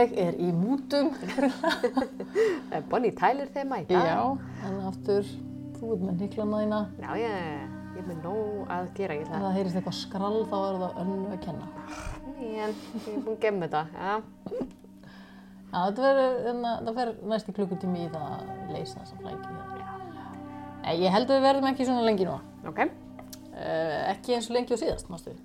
[0.00, 1.10] Ég er í mútum.
[2.72, 4.06] Er Bonnie Tyler þeim að í dag?
[4.08, 4.20] Já,
[4.68, 5.26] en aftur,
[5.76, 6.78] þú ert með niklana þína.
[7.02, 7.34] Já, ég,
[7.96, 9.18] ég er með nóg að gera.
[9.18, 11.68] Ég Ef ætla það heyrist eitthvað skrall, þá er það önnu að kenna.
[11.68, 12.00] að,
[12.30, 12.72] en ég er
[13.26, 13.84] búin að gemma þetta.
[14.00, 14.14] Já,
[15.70, 19.54] Já, hérna, það fer næsti klukkutími í það að leysa þessa flæki.
[20.80, 22.40] Nei, ég held að við verðum ekki svona lengi núna.
[22.72, 22.82] ok.
[23.60, 25.36] Uh, ekki eins og lengi og síðast, mástu.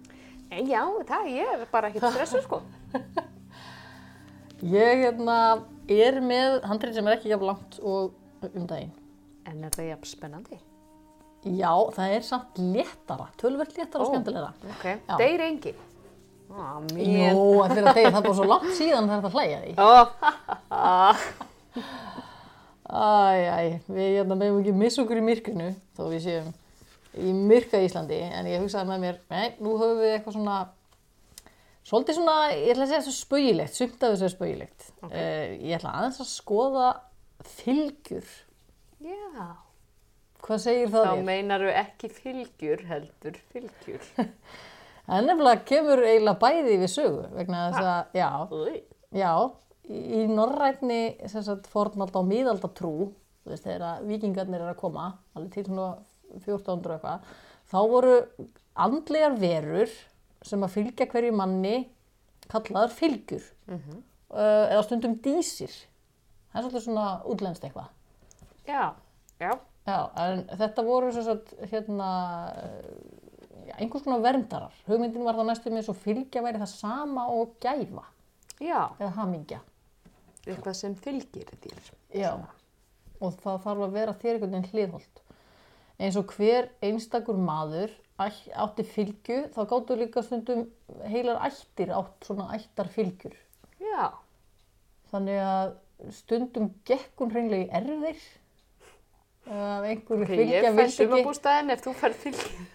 [0.49, 2.61] En já, það, ég er bara ekkert stressuð, sko.
[4.65, 5.37] Ég, hérna,
[5.91, 8.15] er með handrið sem er ekki jafn langt og
[8.55, 8.93] um daginn.
[9.45, 10.57] En er það jafn spennandi?
[11.45, 14.13] Já, það er samt léttara, tölvert léttara og Ó.
[14.15, 14.53] skemmtilegra.
[14.71, 14.85] Ok.
[15.05, 15.17] Já.
[15.21, 15.83] Deyr engin?
[16.49, 17.35] Á, Jó, mér.
[17.35, 19.71] að fyrir að degja, það er bara svo langt síðan það er að hlæja því.
[19.77, 19.89] Ó,
[22.85, 26.51] Æ, æ, við hérna meðum ekki missa okkur í myrkrinu, þó við séum
[27.17, 30.57] í myrka Íslandi, en ég hugsaði með mér, nei, nú höfum við eitthvað svona,
[31.85, 34.87] svolítið svona, ég ætla að segja þessu spauðilegt, sumt af þessu er spauðilegt.
[35.05, 35.13] Ok.
[35.69, 36.87] ég ætla aðeins að skoða
[37.55, 38.31] fylgjur.
[39.05, 39.45] já.
[40.45, 41.21] Hvað segir það Þá þér?
[41.25, 44.03] meinaru ekki fylgjur, heldur fylgjur.
[45.05, 48.29] Það er nefnilega kemur eiginlega bæði við sögu, vegna þess að, já.
[49.15, 49.31] Já,
[49.89, 52.93] í, norrætni sem sagt fornalda og miðalda trú,
[53.45, 55.91] þú veist, þegar vikingarnir er að koma, alveg til svona
[56.39, 57.29] 1400 og eitthvað,
[57.69, 58.15] þá voru
[58.85, 59.93] andlegar verur
[60.45, 61.75] sem að fylgja hverju manni
[62.51, 65.73] kallaðar fylgjur uh, eða stundum dísir.
[66.51, 67.89] Það er svolítið svona útlenskt eitthvað.
[68.69, 68.83] Já,
[69.41, 69.51] já.
[69.85, 69.99] Já,
[70.57, 72.07] þetta voru sagt, hérna,
[72.57, 74.77] eh, já, einhvers konar verndarar.
[74.87, 78.05] Hugmyndin var það næstum eins og fylgja væri það sama og gæfa
[78.63, 79.59] Já, eða hamingja.
[80.45, 81.91] eitthvað sem fylgir þér.
[82.17, 82.31] Já,
[83.19, 85.21] og það þarf að vera þér einhvern veginn hliðholt.
[85.99, 90.65] Eins og hver einstakur maður átti fylgju, þá gáttu líka stundum
[91.07, 93.35] heilar ættir átt svona ættar fylgjur.
[93.79, 94.11] Já,
[95.11, 95.75] Þannig að
[96.11, 98.23] stundum gekk hún hreinlega í erfir.
[99.45, 102.55] Ef einhverju ok, fylgja ég fær sumabústæðin ef þú fær fylgir.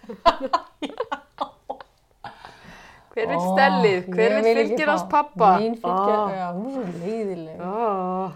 [3.11, 4.05] Hver vil stellið?
[4.15, 5.49] Hver vil fá- hans pappa?
[5.59, 7.57] Mín fylgja, Ó, já, hún er leiðileg.
[7.59, 8.31] ó.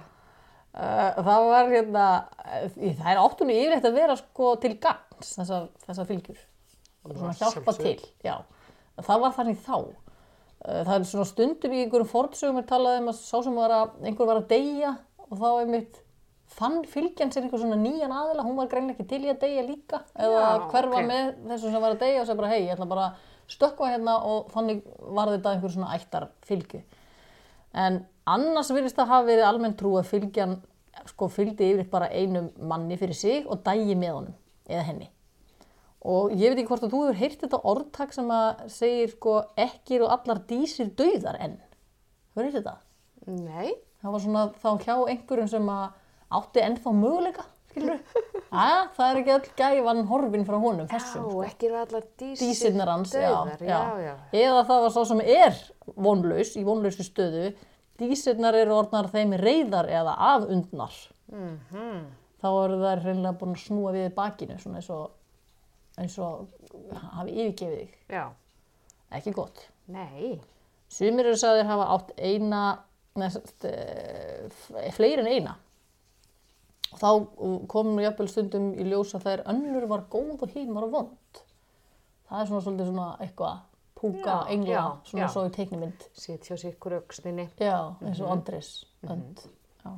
[0.76, 2.06] Uh, það var hérna,
[2.44, 2.66] uh,
[2.98, 6.42] það er áttunni yfirleitt að vera sko til gagns þessar, þessar fylgjur
[7.06, 8.34] og svona hjálpa til, já.
[9.06, 9.78] Það var þannig þá.
[9.78, 13.76] Uh, það er svona stundum í einhverjum fornsögum er talað um að sá sem var
[13.76, 14.92] að, einhver var að deyja
[15.30, 16.02] og þá einmitt
[16.56, 19.64] fann fylgjan sér einhver svona nýjan aðila, hún var greinlega ekki til í að deyja
[19.66, 21.08] líka eða Já, hverfa ok.
[21.08, 23.94] með þessum sem var að deyja og segja bara hei, ég ætla bara að stökkva
[23.94, 24.84] hérna og þannig
[25.16, 26.84] var þetta einhver svona ættar fylgju.
[27.86, 30.56] En annars virðist það hafa verið almenn trú að fylgjan
[31.12, 34.36] sko, fylgdi yfir bara einum manni fyrir sig og dægi með honum
[34.70, 35.10] eða henni.
[36.06, 39.40] Og ég veit ekki hvort að þú hefur heyrt þetta orðtak sem að segir sko,
[39.58, 41.58] ekki eru allar dísir dauðar enn.
[42.36, 42.76] Hefur heyrt þetta?
[43.26, 43.74] Nei,
[44.06, 45.86] Það var svona þá hjá einhverjum sem að
[46.38, 47.96] átti ennþá möguleika, skilur
[48.54, 51.24] Æja, það er ekki öll gæfan horfin frá honum, já, þessum.
[51.26, 51.40] sko.
[51.48, 53.64] ekki eru allar dísir Dísirnar hans, já, dauðar.
[53.66, 53.80] já.
[53.80, 54.14] Já, já.
[54.44, 55.58] Eða það var sá sem er
[56.06, 57.48] vonlaus, í vonlausu stöðu,
[58.00, 60.96] dísirnar eru orðnar þeim reyðar eða afundnar.
[61.32, 62.06] Mhm.
[62.42, 65.12] Þá eru þær hreinlega búin að snúa við bakinu, svona eins og,
[65.98, 66.48] eins og
[67.16, 67.96] hafi yfirgefið þig.
[68.10, 68.26] Já,
[69.16, 69.68] Ekki gott.
[69.88, 70.42] nei.
[70.90, 72.60] Sumir eru sagðir hafa átt eina,
[73.18, 74.50] neðst, e,
[74.94, 75.56] fleiri en eina.
[76.94, 80.74] Og þá komum við jafnvel stundum í ljós að þær önnur var góð og hinn
[80.76, 81.42] var vond.
[82.30, 83.58] Það er svona svolítið svona eitthvað
[83.96, 85.30] púka Já, engla, já, svona já.
[85.32, 86.08] svo í teiknimynd.
[86.14, 87.48] Sitt hjá sér ykkur auksninni.
[87.62, 88.70] Já, eins og Andrés
[89.08, 89.46] önd.
[89.86, 89.94] Já.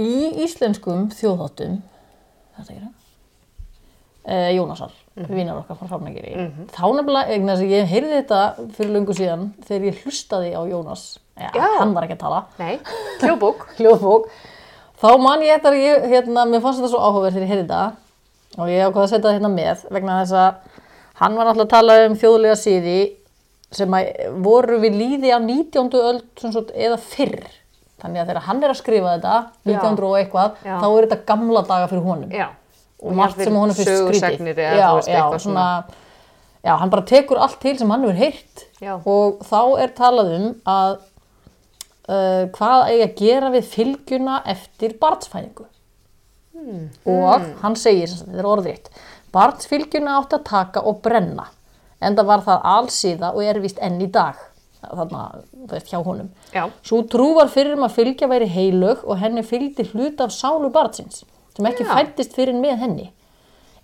[0.00, 0.12] Í
[0.46, 1.80] íslenskum þjóðháttum,
[2.56, 2.96] þetta ekki það?
[4.30, 6.34] Eh, Jónasar, vinar okkar frá Hrafnagiri.
[6.70, 8.40] Þá nefnilega, eignar þess að ég heyrði þetta
[8.76, 11.04] fyrir löngu síðan þegar ég hlustaði á Jónas.
[11.40, 11.50] Ja.
[11.80, 12.76] Hann var ekki að tala, Nei,
[13.22, 14.28] hljóðbók.
[15.00, 15.72] Þá man ég þetta,
[16.12, 18.09] hérna, mér fannst þetta svo áhugaverð þegar ég heyrði þetta
[18.58, 20.78] og ég ákvað að setja það hérna með vegna þess að
[21.20, 22.98] hann var náttúrulega að tala um þjóðlega síði
[23.70, 24.08] sem að
[24.42, 25.90] voru við líði á 19.
[26.00, 27.44] öld sem svo, eða fyrr.
[28.00, 29.34] Þannig að þegar hann er að skrifa þetta,
[29.68, 30.74] 1900 og eitthvað, Já.
[30.80, 32.46] þá er þetta gamla daga fyrir honum Já.
[33.04, 34.62] og margt sem honum finnst skrítið.
[34.64, 35.66] Já, já, svona,
[36.64, 38.64] já, hann bara tekur allt til sem hann hefur heyrt
[39.04, 40.96] og þá er talað um að
[42.08, 45.68] uh, hvað eigi að gera við fylgjuna eftir barnsfæðingu
[47.06, 48.90] og hann segir, þetta er orðrétt
[49.32, 51.48] barnsfylgjuna átti að taka og brenna
[52.00, 54.38] en það var það allsíða og er vist enn í dag
[54.80, 56.64] þarna, þú veist, hjá honum Já.
[56.82, 60.70] Svo trú var fyrir um að fylgja væri heilög og henni fylgdi hlut af sálu
[60.72, 61.24] barnsins
[61.56, 61.92] sem ekki Já.
[61.94, 63.10] fættist fyrir með henni.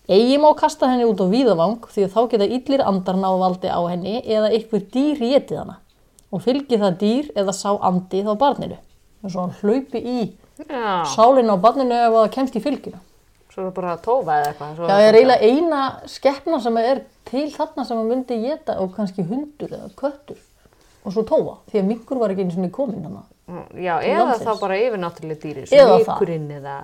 [0.09, 3.69] Eigi má kasta henni út á víðavang því að þá geta illir andar ná valdi
[3.69, 5.79] á henni eða ykkur dýr étið hana
[6.31, 8.79] og fylgi það dýr eða sá andi þá barninu.
[9.25, 10.21] Og svo hann hlaupi í
[10.64, 13.00] Já, sálinu á barninu ef það kemst í fylginu.
[13.53, 14.81] svo er það bara að tófa eða eitthvað.
[14.88, 15.82] Já, ég er eiginlega eina
[16.12, 20.41] skeppna sem er til þarna sem að myndi geta og kannski hundur eða köttur
[21.06, 23.25] og svo tófa því að mingur var ekki einu sinni komin hana.
[23.79, 26.32] Já, eða þá bara yfirnáttúrulega dýri, Eða það.
[26.56, 26.76] eða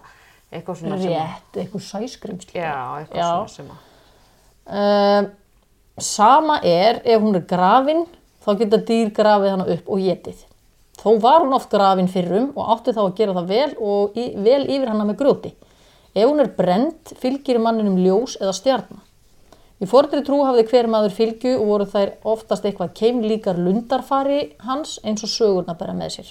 [0.52, 1.12] eitthvað svona sem...
[1.16, 2.60] Rétt, eitthvað sæskrimsli.
[2.60, 3.30] Já, eitthvað Já.
[3.32, 3.88] svona sem að...
[4.62, 5.30] Um,
[5.98, 8.04] sama er ef hún er grafin
[8.44, 10.44] þá geta dýr grafið hana upp og getið.
[11.00, 14.26] Þó var hún oft grafin fyrrum og átti þá að gera það vel og í,
[14.36, 15.54] vel yfir hana með grjóti.
[16.12, 19.00] Ef hún er brend fylgir manninum ljós eða stjarnar.
[19.82, 25.00] Í fordri trú hafði hver maður fylgju og voru þær oftast eitthvað keimlíkar lundarfari hans
[25.02, 26.28] eins og sögurna bera með sér.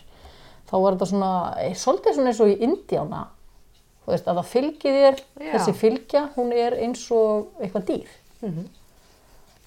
[0.70, 3.26] Þá var þetta svona, eh, svolítið svona eins og í Indíána.
[4.06, 5.52] Þú veist, að það fylgir þér, Já.
[5.58, 8.08] þessi fylgja, hún er eins og eitthvað dýr.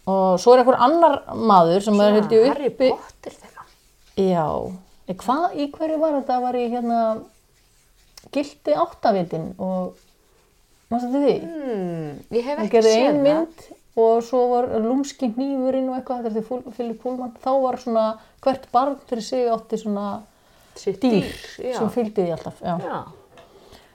[0.06, 2.90] Og svo er einhver annar maður sem er held ég Harry uppi.
[2.90, 3.68] Potter þegar.
[4.16, 4.48] Já,
[5.12, 6.40] hvað, í hverju var þetta?
[6.40, 7.00] Var í hérna
[8.34, 9.96] gildi áttavitin og,
[10.92, 11.34] mástu þetta því?
[11.44, 13.24] Hmm, ég hef Það ekki gerði séð ein það.
[13.28, 13.66] mynd
[14.04, 17.34] og svo var lúmski hnífurinn og eitthvað, þetta er því Philip Pullman.
[17.44, 18.06] Þá var svona,
[18.42, 20.06] hvert barn fyrir sig átti svona
[20.74, 21.28] Sitt dýr
[21.62, 21.76] já.
[21.78, 22.56] sem fylgdi því alltaf.
[22.64, 22.74] Já.
[22.82, 23.02] Já.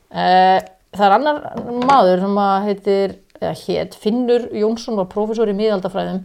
[0.10, 0.60] Eh,
[0.96, 1.42] það er annar
[1.84, 6.22] maður sem að heitir, eða hétt, Finnur Jónsson var prófessor í miðaldafræðum.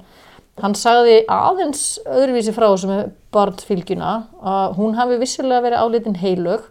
[0.62, 6.68] Hann sagði aðeins öðruvísi frá sem er barnfylgjuna að hún hafi vissulega verið álitin heilög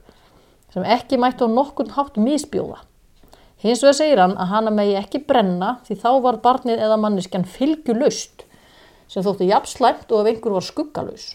[0.72, 2.80] sem ekki mætti á nokkurn hátt misbjóða.
[3.64, 7.46] Hins vegar segir hann að hana megi ekki brenna því þá var barnið eða manneskjan
[7.48, 8.46] fylgjulaust
[9.12, 11.28] sem þótti jafn slæmt og ef einhver var skuggalaus.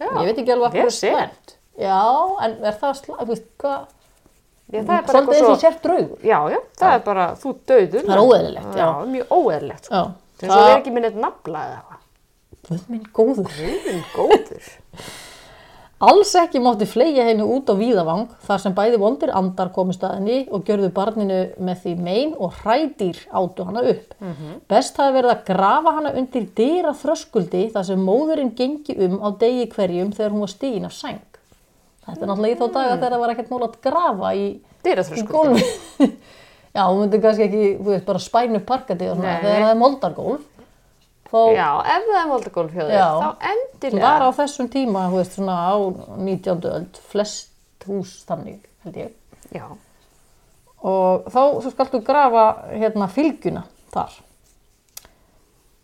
[0.00, 0.08] Já.
[0.08, 1.54] Ég veit ekki alveg hvað Vel er slæmt.
[1.78, 2.00] Já,
[2.44, 3.20] en er það slæmt?
[4.68, 5.52] Já, það er bara eitthvað svo...
[6.20, 8.02] Já, já, það er bara, þú döður.
[8.02, 8.82] Það er óeðlilegt, já.
[8.84, 10.00] Já, mjög óeðlilegt, sko.
[10.02, 12.04] Já, Þess að það er ekki minn eitt nafla eða eitthvað.
[12.68, 13.56] Guð minn góður.
[13.58, 14.68] Guðin góður.
[15.98, 20.12] Alls ekki mátti fleia henni út á víðavang þar sem bæði vondir andar komist að
[20.20, 24.14] henni og gjörðu barninu með því mein og hrædýr átu hana upp.
[24.70, 29.28] Best hafi verið að grafa hana undir dyra þröskuldi þar sem móðurinn gengi um á
[29.42, 31.18] degi hverjum þegar hún var stígin af sæng.
[32.06, 34.46] Þetta er náttúrulega í þá daga þegar það var ekkert mál að grafa í,
[35.18, 35.66] í gólfi.
[36.78, 39.42] Já, hún myndi kannski ekki, þú veist, bara spænu parkati og svona, Nei.
[39.42, 40.46] þegar það er moldargólf.
[41.28, 41.66] Þá, Já,
[41.96, 43.08] ef það er moldagólf hjá þér, Já.
[43.08, 44.12] þá Það endilega.
[44.14, 45.74] var á þessum tíma, þú veist, svona á
[46.22, 46.70] 19.
[46.78, 49.10] öld, flest hús þannig, held ég.
[49.52, 49.66] Já.
[50.88, 54.14] Og þá svo skaltu grafa hérna fylgjuna þar.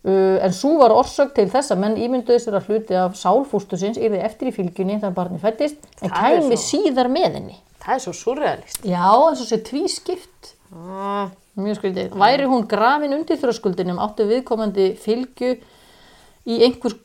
[0.05, 3.97] Uh, en svo var orsök til þess að menn ímynduðu sér að hluti af sálfústusins
[3.97, 7.55] yrði eftir í fylgjunni þegar barni fættist, en Það er kæmi síðar með henni.
[7.81, 8.85] Það er svo surrealist.
[8.85, 10.54] Já, eins og sé tvískipt.
[10.75, 12.15] Ah, Mjög skrítið.
[12.19, 15.53] Væri hún grafin undir þröskuldinum áttu viðkomandi fylgju
[16.51, 16.97] í einhvers,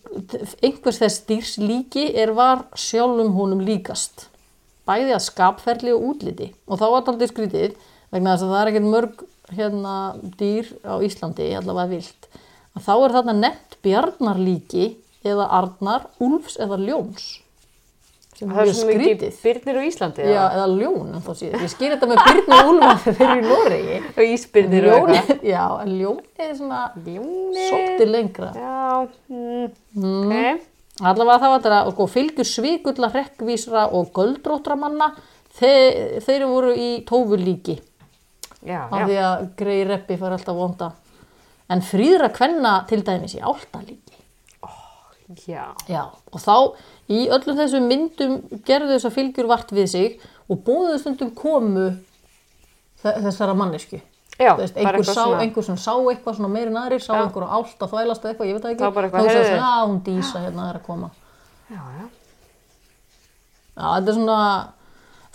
[0.59, 4.27] einhvers þess dýrs líki er var sjálfum honum líkast.
[4.91, 6.51] Bæði að skapferli og útliti.
[6.67, 7.77] Og þá var þetta aldrei skrítið
[8.11, 9.23] vegna þess að það er ekkert mörg
[9.55, 9.95] hérna,
[10.41, 12.29] dýr á Íslandi, allavega vilt.
[12.75, 14.89] Að þá er þarna nefnt bjarnarlíki
[15.31, 17.31] eða arnar, úlfs eða ljóns.
[18.41, 19.41] Sem það er er mjög svo mikið skrítið.
[19.45, 20.27] byrnir á Íslandi.
[20.31, 21.61] Já, eða ljón, en þá síðan.
[21.67, 23.99] Ég skýr þetta með byrni og úlfar þegar þeir eru í Noregi.
[24.15, 25.45] Og ísbyrnir og eitthvað.
[25.51, 28.51] já, en ljón er svona svolítið lengra.
[28.57, 29.67] Já, mm,
[30.25, 30.67] ok.
[31.01, 35.13] Allavega það var þetta og sko, fylgjur svikulla, hrekkvísra og göldróttra manna,
[35.61, 37.79] þeir, þeir voru í tófulíki
[38.67, 39.07] Já, af já.
[39.09, 40.91] því að grei reppi fær alltaf vonda.
[41.73, 44.10] En fríðra kvenna til dæmis í általíki.
[45.47, 45.65] Já.
[45.89, 46.55] Já, og þá
[47.09, 48.33] í öllum þessum myndum
[48.67, 50.21] gerðu þessar fylgjur vart við sig
[50.51, 51.85] og bóðuðu stundum komu
[53.03, 54.01] þe- þessara mannesku.
[54.41, 57.23] Já, veist, einhver, sá, svona- einhver sem sá eitthvað svona meiri en aðrir, sá Já.
[57.27, 58.81] einhver á ált að þvælast eitthvað, ég veit það ekki.
[58.81, 59.51] Það Þá hugsaði heyrðu.
[59.51, 61.11] svona, Já, hún dísa hérna er að koma.
[61.71, 62.07] Já, já.
[63.77, 64.39] Já, þetta er svona,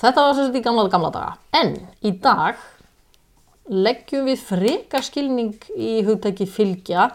[0.02, 1.38] þetta var sagt í gamla, gamla daga.
[1.54, 2.56] En í dag
[3.70, 7.12] leggjum við frekar skilning í hugtæki fylgja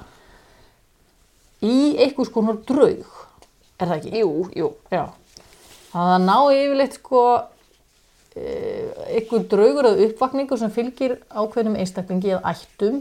[1.63, 3.05] í einhvers konar draug,
[3.81, 4.13] er það ekki?
[4.23, 4.71] Jú, jú.
[4.93, 5.07] Já.
[5.93, 7.23] Það ná yfirleitt sko
[8.37, 13.01] eh, einhver draugur eða uppvakningur sem fylgir ákveðnum einstaklingi eða ættum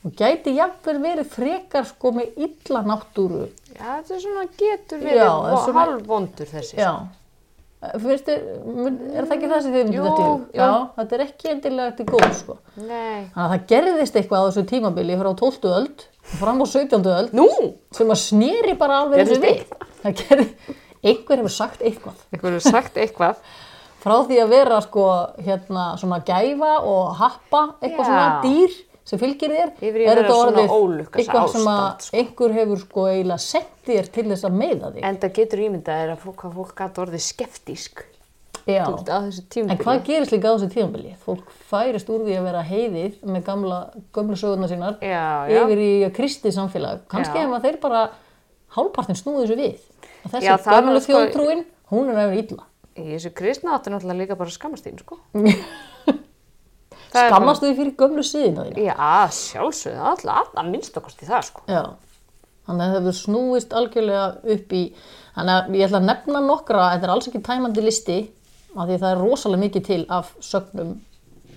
[0.00, 3.42] og gæti jafnvel verið frekar sko með illa náttúru
[3.76, 6.76] Já, þetta er svona getur verið Já, Já, er svona- halvvondur þessi.
[6.80, 6.92] Já.
[7.80, 9.94] Finnst þér, mun- er það ekki það sem þið í?
[9.96, 10.32] jú.
[10.52, 12.56] Já, þetta er ekki endilega til góð, sko.
[12.76, 13.30] Nei.
[13.32, 15.70] Þannig að það gerðist eitthvað á þessu tímabili frá 12.
[15.78, 16.04] öld,
[16.38, 17.00] fram á 17.
[17.10, 17.48] öld, Nú,
[17.94, 19.64] sem að sneri bara alveg þessu við.
[20.20, 20.46] Gerði,
[21.02, 22.22] einhver hefur sagt eitthvað.
[22.32, 23.42] einhver hefur sagt eitthvað.
[24.04, 25.08] Frá því að vera, sko,
[25.44, 28.08] hérna, svona gæfa og happa, eitthvað Já.
[28.08, 28.78] svona dýr
[29.10, 31.80] sem fylgir þér, Yfir í að er vera þetta svona orðið ólukkas eitthvað sem að
[31.80, 32.20] ástand, sko.
[32.20, 35.02] einhver hefur, sko, eiginlega sett þér til þess að meiða þig.
[35.08, 38.04] En það getur ímyndað er að fólk, hvað fólk gæti orðið skeftísk.
[38.76, 38.84] Já.
[38.86, 39.74] Á þessu tímabili.
[39.74, 41.12] En hvað gerist líka á þessu tímabili?
[41.24, 43.78] Fólk færist úr því að vera heiðið með gamla,
[44.16, 45.60] gömlu sögurnar sínar Já, já.
[45.64, 47.04] yfir í kristið samfélag.
[47.12, 47.46] Kannski Já.
[47.48, 48.02] ef þeir bara
[48.76, 49.86] hálfpartin snúið þessu við.
[50.24, 52.66] Að þessi nú sko- þjóðtrúin, hún er vera illa.
[52.98, 55.18] Í þessu kristna áttu náttúrulega líka bara skammast þín, sko.
[57.10, 58.84] Skammast þau fyrir gömlu síðina þína?
[58.86, 61.64] Já, sjálfsögðu, alltaf, alltaf minnst okkar í það, sko.
[61.66, 61.80] Já.
[62.68, 64.82] Þannig að það hefur snúist algjörlega upp í,
[65.34, 68.18] þannig að ég ætla að nefna nokkra, þetta er alls ekki tæmandi listi,
[68.76, 70.92] af því að það er rosalega mikið til af sögnum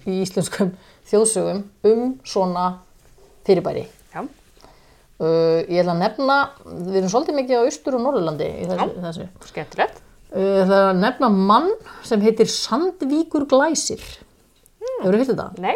[0.10, 0.72] í íslenskum
[1.10, 2.70] þjóðsögum um svona
[3.48, 3.88] fyrirbæri.
[4.14, 4.24] Já,
[5.24, 8.88] Uh, ég ætla að nefna, við erum svolítið mikið á Austur- og Norðurlandi í þessu.
[9.04, 9.28] þessu.
[9.48, 10.00] skemmtilegt.
[10.34, 11.70] Uh, ég ætla að nefna mann
[12.04, 14.02] sem heitir Sandvíkur Glæsir.
[14.82, 14.98] Mm.
[15.06, 15.46] Hefur þið þetta?
[15.64, 15.76] Nei,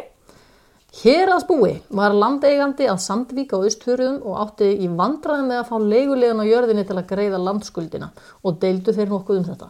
[0.97, 6.41] Héraðsbúi var landeigandi að Sandvík á Austfjörðum og átti í vandræðum með að fá leigulegan
[6.41, 8.07] á jörðinni til að greiða landskuldina
[8.41, 9.67] og deildu þeir nokkuð um þetta.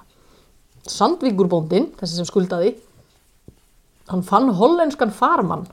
[0.91, 2.75] Sandvíkurbóndin, þessi sem skuldaði,
[4.11, 5.65] hann fann hollenskan farmann,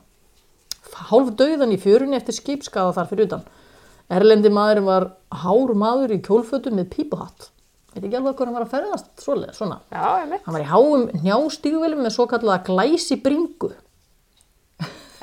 [1.11, 3.45] hálf dauðan í fjörunni eftir skipskaða þar fyrir utan.
[4.15, 5.07] Erlendi maðurinn var
[5.43, 7.49] hár maður í kjólfötum með pípuhatt.
[7.95, 9.79] Veit ekki alveg hvað hann var að ferðast svoleið, svona.
[9.95, 10.43] já, ég veit.
[10.45, 13.71] Hann var í háum njástíguvélum með svo kallaða glæsi bringu.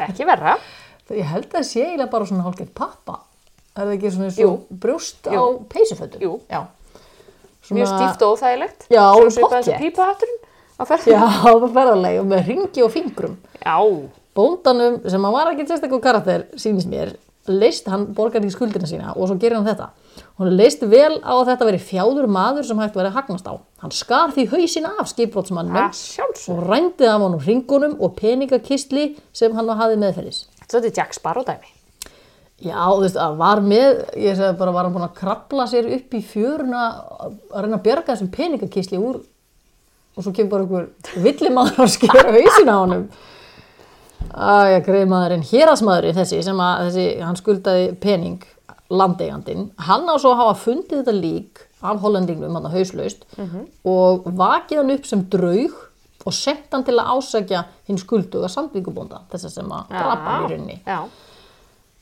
[0.01, 0.55] Ekki verra.
[1.11, 3.17] Ég held að það sé eiginlega bara svona hálfgeitt pappa.
[3.75, 4.51] Er það ekki svona Jú.
[4.83, 5.43] brjóst á Jú.
[5.71, 6.23] peysufötum?
[6.23, 6.31] Jú.
[7.61, 7.75] Já.
[7.77, 8.87] Mjög stíft og óþægilegt.
[8.91, 10.39] Já, þessu pípahatturinn
[10.81, 11.13] á ferðinu.
[11.13, 13.35] Já, það var ferðarlega með ringi og fingrum.
[13.61, 13.75] Já,
[14.31, 17.09] Bóndanum, sem hann var ekki sérstaklega karakter, sýnist mér,
[17.51, 19.89] leist, hann borgar í skuldina sína og svo gerir hann þetta.
[20.39, 23.53] Hún leist vel á að þetta veri fjáður maður sem hægt verið að hagnast á.
[23.83, 25.75] Hann skar því hausin af skipbrótsmannum
[26.55, 30.45] og rændi af honum ringunum og peningakistli sem hann hafði meðferðis.
[30.63, 31.75] Þetta er Jack Sparrow dæmi.
[32.61, 35.87] Já, þú veist, að var með, ég segi bara, var hann búin að krabla sér
[35.95, 36.81] upp í fjöruna
[37.25, 39.17] að reyna að bjarga þessum peningakísli úr
[40.11, 43.05] og svo kemur bara einhver villimaður að skera hausin á honum.
[44.31, 48.43] Æja, greið maðurinn, hérasmaðurinn þessi sem að þessi, hann skuldaði pening,
[48.91, 53.25] landeigandinn, hann á svo að hafa fundið þetta lík af hollendingnum, hann að hauslaust
[53.89, 55.79] og vakið hann upp sem draug
[56.27, 60.45] og sett hann til að ásækja hinn skulduga sandvíkubónda, þess að sem að drapa hann
[60.45, 60.77] í rauninni.
[60.85, 60.99] Já,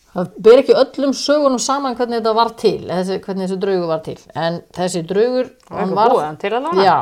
[0.10, 4.04] Það ber ekki öllum sögunum saman hvernig þetta var til, þessi, hvernig þessi draugur var
[4.06, 4.16] til.
[4.34, 6.86] En þessi draugur, var hann til að lána.
[6.86, 6.98] Já,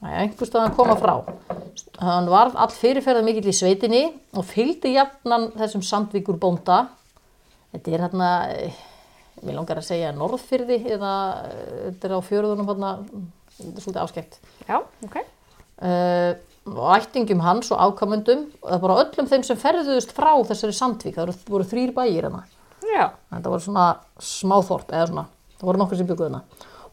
[0.00, 1.14] það einhvers stað að koma frá.
[2.00, 4.02] Hann var all fyrirferða mikill í sveitinni
[4.32, 6.86] og fylgdi jafnan þessum sandvíkur bónda.
[7.74, 8.82] Þetta er hérna, eh,
[9.44, 11.14] mér langar að segja norðfyrði eða
[11.50, 14.40] eh, þetta er á fjörðunum þetta er svolítið áskekt.
[14.64, 15.20] já, ok.
[15.78, 16.32] Uh,
[16.98, 21.26] ættingum hans og afkamöndum og það bara öllum þeim sem ferðuðust frá þessari sandvík, það
[21.26, 22.42] voru, voru þrýr bæir hérna.
[22.88, 23.86] Já, Þetta var svona
[24.22, 25.24] smáþort eða svona,
[25.58, 26.42] það voru nokkur sem bygguð hana.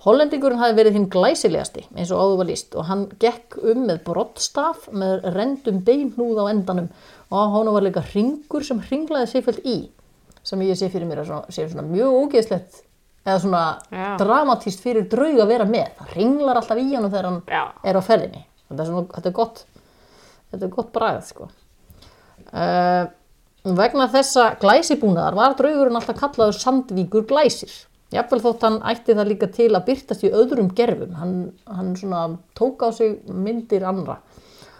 [0.05, 4.03] Hollendingurinn hafi verið hinn glæsilegasti eins og áður var líst og hann gekk um með
[4.05, 6.91] broddstaf með rendum beinhnúð á endanum
[7.33, 9.77] og honum var líka ringur sem hringlaði séfjöld í
[10.45, 12.83] sem ég sé fyrir mér að svona, sé svona mjög ógeðslegt
[13.25, 14.09] eða svona Já.
[14.21, 15.87] dramatíst fyrir draug að vera með.
[15.97, 17.63] Það ringlar alltaf í hann þegar hann Já.
[17.81, 18.43] er á ferðinni.
[18.75, 19.61] Þetta er, svona, þetta er gott,
[20.51, 21.45] þetta er gott bragð sko.
[22.51, 23.05] Uh,
[23.77, 27.71] vegna þessa glæsibúnaðar var draugurinn alltaf kallaður Sandvíkur glæsir.
[28.11, 31.15] Jafnvel þótt hann ætti það líka til að byrtast í öðrum gerfum.
[31.15, 31.33] Hann,
[31.71, 32.25] hann svona
[32.59, 34.19] tók á sig myndir annra.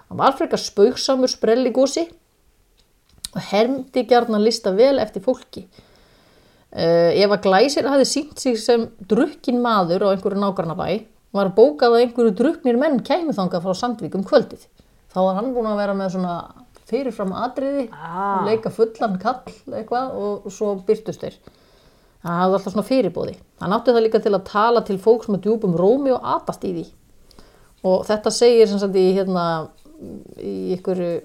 [0.10, 2.06] Hann var frekar spauksamur sprelligósi
[3.32, 5.66] og hermdi gjarnan lista vel eftir fólki.
[6.76, 10.90] Uh, ef að glæsir hafði sínt sig sem drukkin maður á einhverju nágrannabæ
[11.36, 14.66] var bókað að einhverju druknir menn kæmi þangað frá Sandvík um kvöldið.
[15.14, 16.36] Þá var hann búin að vera með svona
[16.90, 18.44] fyrirfram atriði, Ah.
[18.46, 19.42] leika fullan kall
[19.74, 21.38] eitthvað og svo byrtust þeir.
[22.26, 23.36] Það hafði alltaf svona fyrirbóði.
[23.62, 26.72] Hann átti það líka til að tala til fólks með djúpum rómi og atast í
[26.74, 26.86] því.
[27.86, 29.68] Og þetta segir sem sagt í hérna
[30.42, 31.22] í einhverju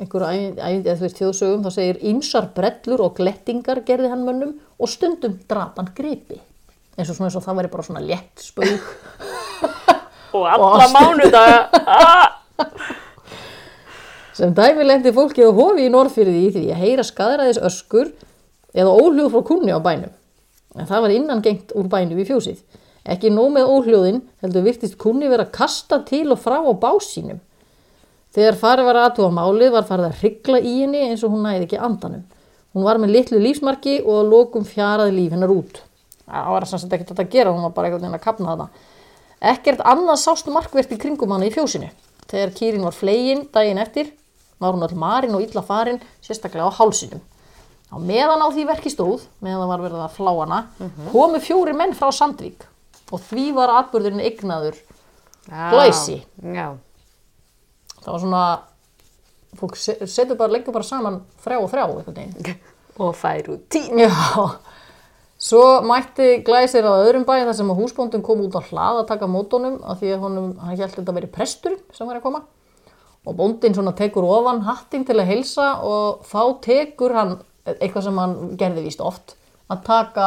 [0.00, 4.24] einhverju æ- æ- eða þú veist þjóðsögum þá segir ýmsar brellur og glettingar gerði hann
[4.26, 6.40] mönnum og stundum drap hann gripi
[6.96, 8.80] eins og svona eins og það væri bara svona létt spaug
[10.36, 11.58] og alla mánudaga.
[11.86, 12.32] Ah!
[14.36, 18.10] sem dæmi lendi fólkið á hofi í Norðfyrði í því að heyra skadræðis öskur
[18.76, 20.12] eða óhljóð frá kunni á bænum.
[20.76, 22.60] En það var innan gengt úr bænum í fjósið.
[23.06, 27.38] Ekki nóg með óhljóðin heldur virtist kunni vera kasta til og frá á básínum.
[28.36, 31.64] Þegar farið var aðtúa málið var farið að hryggla í henni eins og hún næði
[31.64, 32.26] ekki andanum.
[32.76, 35.80] Hún var með litlu lífsmarki og að lokum fjaraði líf hennar út.
[36.26, 38.92] Það var sem sagt ekkert að gera, hún var bara einhvern veginn að kapna þetta.
[39.40, 41.90] Ekkert annað sást markvert í kringum hana í fjósinu.
[42.30, 44.12] Þegar kýrin var flegin daginn eftir
[44.58, 47.20] var hún all marin og illa farin, sérstaklega á hálsinum.
[47.92, 50.60] Á meðan á því verki stóð, meðan það var verið að flá hana,
[51.12, 52.64] komu fjóri menn frá Sandvík
[53.12, 54.80] og því var atbyrðurinn eignaður
[55.46, 55.68] Já.
[55.70, 56.16] Glæsi.
[56.42, 56.72] Já.
[58.02, 58.40] það var svona
[59.60, 62.56] fólk se- setur bara, leggur bara saman þrjá og þrjá einhvern veginn
[63.04, 63.84] Og fær út tí.
[63.92, 64.08] já
[65.46, 69.08] svo mætti glæsir á öðrum bæ þar sem að húsbóndin kom út á hlað að
[69.12, 72.26] taka mótónum af því að honum, hann held þetta að veri presturinn sem var að
[72.26, 72.42] koma
[73.26, 77.36] og bóndin svona tekur ofan hattinn til að heilsa og þá tekur hann
[77.76, 79.36] eitthvað sem hann gerði víst oft
[79.70, 80.26] að taka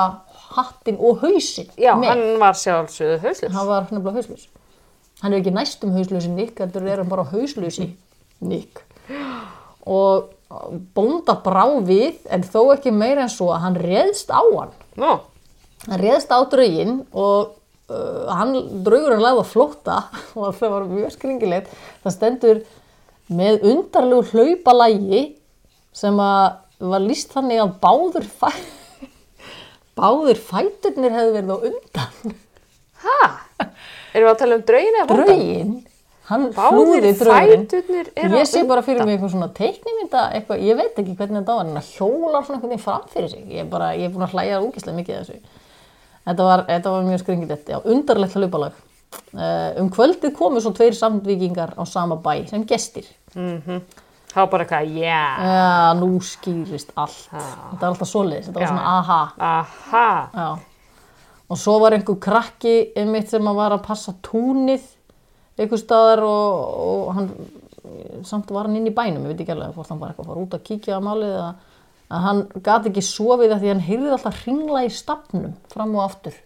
[0.55, 2.09] hattinn og hausinn Já, með.
[2.11, 3.55] hann var sjálfsögðu hauslust.
[3.55, 4.47] hann var nefnilega hauslaus
[5.21, 7.89] hann er ekki næstum hauslausi Nick heldur er bara hauslausi
[8.39, 8.83] Nick
[9.88, 10.31] og
[10.95, 15.15] bónda brá við en þó ekki meira en svo að hann réðst á hann Nú,
[15.88, 17.53] hann réðst á drauginn og
[17.91, 20.00] uh, hann, draugurinn lagði að flótta
[20.39, 21.72] og það var mjög skringilegt
[22.03, 22.63] það stendur
[23.29, 25.24] með undarlegu hlaupalægi
[25.96, 28.50] sem að var líst þannig að báður fæ...
[30.00, 32.38] báður fæturnir hefðu verið á undan
[33.03, 33.18] hæ?
[34.15, 35.27] Erum við að tala um draugin eða bóndan?
[35.29, 35.74] drauginn
[36.29, 37.41] hann flúði á
[38.39, 41.69] ég sé bara fyrir mig eitthvað svona teiknimynda eitthvað, ég veit ekki hvernig þetta var
[41.69, 43.48] en að hjólar svona einhvern veginn fram fyrir sig.
[43.50, 45.39] Ég er bara, ég er búin að hlæja úkislega mikið þessu.
[46.29, 48.86] Þetta var, þetta var mjög skringilegt já, undarlegt hlaupalag.
[49.33, 53.09] Uh, um kvöldið komu svo tveir samtvíkingar á sama bæ sem gestir.
[54.29, 55.21] Það var bara eitthvað, já.
[55.41, 57.24] já, nú skýrist allt.
[57.33, 58.69] Þetta var alltaf svoleiðis, þetta var Já.
[58.69, 59.21] svona aha.
[59.50, 60.09] Aha.
[60.36, 60.50] Já.
[61.50, 64.86] Og svo var einhver krakki einmitt sem var að passa túnið
[65.60, 67.32] einhver staðar og, og hann
[68.28, 70.32] samt var hann inn í bænum, ég veit ekki alveg hvort hann var eitthvað að
[70.32, 71.50] fara út að kíkja á málið eða
[72.10, 76.06] að hann gat ekki sofið af því hann heyrði alltaf hringla í stafnum fram og
[76.08, 76.38] aftur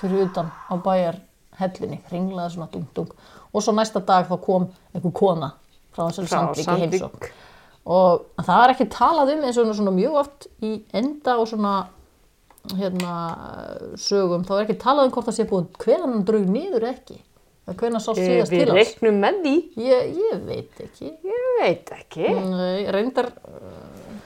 [0.00, 1.20] fyrir utan á bæjar
[1.60, 3.10] hellinni, hringlaði svona dung dung
[3.50, 5.52] og svo næsta dag þá kom einhver kona
[5.94, 7.32] frá þessari sandvík í heimsókn.
[7.90, 11.74] Og það er ekki talað um eins og svona mjög oft í enda og svona
[12.76, 13.14] hérna
[13.98, 17.16] sögum, þá er ekki talað um hvort það sé búið hvenan hann draug niður ekki
[17.70, 19.54] eða hvenan sá síðast Við til hans reiknum með því.
[19.86, 22.26] ég, ég veit ekki Ég veit ekki.
[22.34, 24.20] Nei, reyndar uh,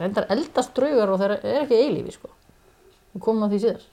[0.00, 2.30] reyndar eldast draugar og þeir er ekki eilífi sko
[3.14, 3.88] við komum að því síðar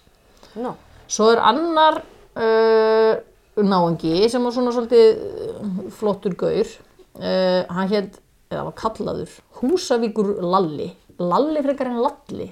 [0.62, 0.74] Nú.
[1.10, 2.02] svo er annar
[2.38, 3.16] uh,
[3.58, 8.20] náengi sem var svona svolítið flottur gaur uh, hann hétt,
[8.54, 12.52] eða var kallaður Húsavíkur Lalli Lalli frekar en Lalli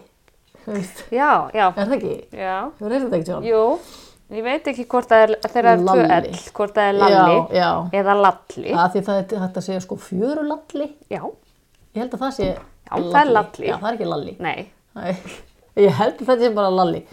[1.13, 1.67] Já, já.
[1.77, 2.13] er það ekki?
[2.34, 2.55] Já.
[2.79, 3.43] Þú reynir þetta ekki sjálf?
[3.45, 3.60] Jú.
[4.33, 6.29] Ég veit ekki hvort það er, þeirra er tvö Lalli.
[6.33, 7.67] L, hvort það er lalli Já, já.
[7.99, 8.71] eða lalli.
[8.71, 10.88] Það það er hægt að segja sko fjörulalli.
[11.13, 11.21] Já.
[11.93, 12.47] Ég held að það sé
[12.89, 13.67] það er lalli.
[13.69, 14.33] Já, það er ekki lalli.
[14.41, 14.63] Nei.
[14.95, 15.11] Nei,
[15.85, 17.03] ég held að þetta sé bara lalli.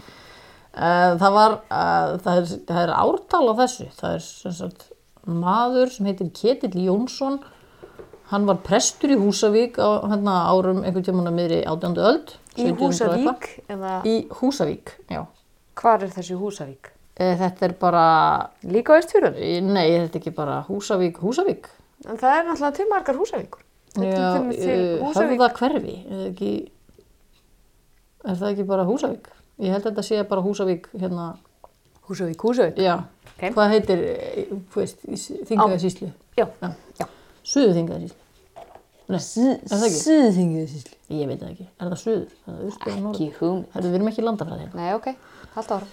[0.73, 3.85] Það var, það er, það er ártal á þessu.
[3.99, 4.87] Það er sem sagt
[5.29, 7.37] maður sem heitir Ketill Jónsson.
[8.33, 12.33] Hann var prestur í Húsavík á hérna, árum einhvern tímann að miðri átjándu öld.
[12.57, 13.29] Í 1700 og eitthvað.
[13.29, 15.21] Húsavík eða Í Húsavík, já.
[15.77, 16.89] hvar er þessi Húsavík?
[17.13, 18.03] Uh, þetta er bara,
[18.65, 19.37] Líka á Ístfjörðunni.
[19.57, 21.67] eh, nei, þetta er ekki bara Húsavík, Húsavík.
[22.09, 23.61] En það er náttúrulega til margar Húsavíkur.
[23.93, 24.31] Já,
[25.03, 25.37] Húsavík.
[25.37, 26.49] höfða hverfi, er ekki,
[28.25, 29.29] er það ekki bara Húsavík?
[29.61, 31.27] Ég held að þetta sé bara Húsavík, hérna,
[32.09, 32.75] Húsavík, Húsavík.
[32.81, 32.95] já,
[33.37, 33.53] Ok.
[33.53, 35.05] hvað heitir, eh, þú veist,
[35.47, 36.11] þingaðarsýslu?
[36.37, 36.47] Já.
[36.61, 36.69] Já.
[36.99, 37.05] Já.
[37.43, 38.19] Suðu þingaðarsýslu?
[39.09, 40.01] Nei, er það ekki?
[40.01, 40.95] Suðinguðsísli.
[41.11, 42.29] Ég veit það ekki, er það suður?
[43.11, 43.27] Ekki.
[43.73, 44.59] Herðu, við erum ekki í landafræði.
[44.63, 44.73] hérna.
[44.75, 45.15] Nei, ok.
[45.53, 45.87] Haldt ára.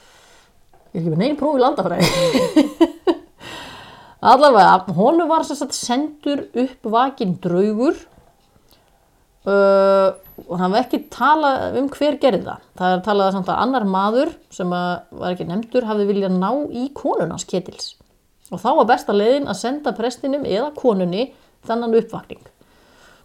[0.91, 2.07] Ég er ekki með neinn próf í landafræði.
[4.31, 7.95] Allavega, honum var sagt sendur upp vakin draugur
[9.49, 10.11] uh,
[10.45, 12.67] og hann var ekki talað um hver gerði það.
[12.81, 14.91] Það er talað samt að annar maður sem að
[15.23, 17.95] var ekki nefndur hafði viljað ná í konunans ketils.
[18.51, 21.31] Og þá var besta leiðin að senda prestinum eða konunni
[21.69, 22.43] þannan uppvakning.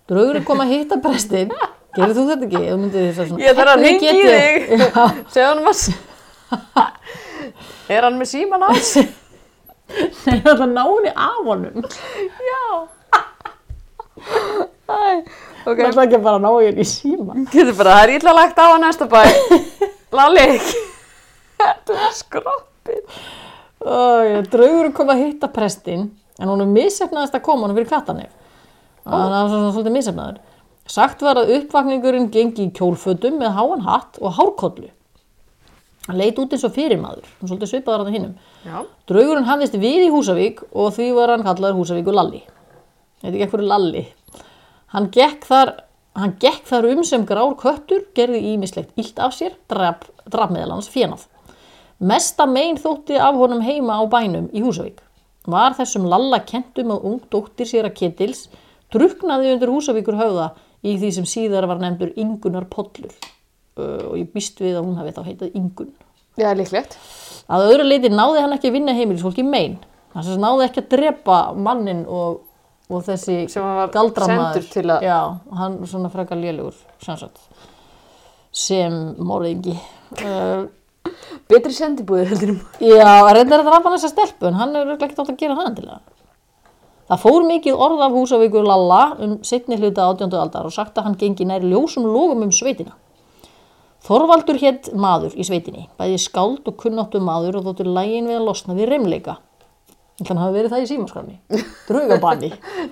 [0.05, 1.51] Draugurinn kom að hitta prestin.
[1.95, 2.63] Gerðu þú þetta ekki?
[3.41, 5.23] Ég þarf að "Hvernig hringja í get ég-" þig.
[5.33, 6.03] Segðu hann maður.
[7.91, 8.95] Er hann með síman ás?
[10.25, 11.85] Nei, það ná henni af honum.
[12.49, 12.65] Já.
[15.65, 17.37] Það ætla ekki bara að ná henni í síma.
[17.53, 19.21] Getur bara, það er illa lagt á að næsta bæ.
[20.17, 20.83] Lalli ekki.
[21.61, 23.19] Þetta er skroppið.
[23.85, 23.97] Æ,
[24.49, 26.09] draugurinn kom að hitta prestin
[26.41, 28.33] en hún er missefnaðist að koma honum fyrir kattanef.
[29.05, 30.43] Þannig að hann var svona svolítið missefnaður.
[30.89, 34.89] Sagt var að uppvakningurinn gengi í kjólfötum með háan hatt og hárkollu.
[36.05, 38.33] Hann leit út eins og fyrirmaður, hann svolítið svipaður að það hinnum.
[38.61, 38.75] Já.
[39.09, 42.41] Draugurinn hafðist við í Húsavík og því var hann kallaður Húsavík og Lalli.
[43.23, 44.03] Þetta ekki ekkur Lalli.
[44.93, 45.71] Hann gekk þar,
[46.19, 50.75] hann gekk þar um sem grár köttur, gerði ímislegt illt af sér, draf, draf meðal
[50.75, 51.25] hans fjenað.
[51.97, 55.01] Mesta megin þótti af honum heima á bænum í Húsavík.
[55.49, 58.45] Var þessum Lalla kentum að ung dóttir sér að Kettils
[58.93, 60.51] druknaði undir Húsavíkur höfða
[60.85, 63.13] í því sem síðar var nefndur Ingunar Pollur.
[63.75, 65.89] Og ég býst við að hún hafi þá heitað Ingun.
[66.39, 66.97] Já, líklegt.
[67.51, 69.77] Að öðru leiti náði hann ekki að vinna heimilisfólki mein.
[70.15, 72.41] Hann sem sagt náði ekki að drepa mannin og,
[72.89, 74.61] og þessi Sem hann var galdramaður.
[74.63, 75.19] sendur til að- Já,
[75.59, 77.39] hann svona frekar lélugur, sem sagt.
[78.55, 79.75] Sem morðingi.
[81.51, 82.59] Betri sendibúðir heldur um.
[82.81, 85.67] já, reyndar að drapa hann þessa stelpu, en hann er ekkert átt að gera það
[85.71, 85.99] endilega.
[87.05, 91.05] Það fór mikið orð af Húsavíkur Lalla um setni hluta átjöndu aldar og sagt að
[91.05, 92.95] hann gengi nær ljósum logum um sveitina.
[94.05, 98.43] Þorvaldur hétt maður í sveitinni, bæði skáld og kunnáttu maður og þóttur lægin við að
[98.45, 99.39] losna við reymleika.
[100.19, 101.33] Þannig hafa verið það í símaskrafni.
[101.89, 102.49] Draugabanni.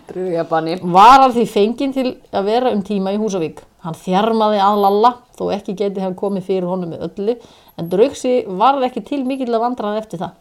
[0.09, 0.79] Drugabanni.
[0.95, 3.61] Var hann því fenginn til að vera um tíma í Húsavík.
[3.85, 7.37] Hann þjarmaði að Lalla, þó ekki geti hann komið fyrir honum með öllu,
[7.77, 10.35] en draugsi varð ekki til mikill að vandraði eftir það.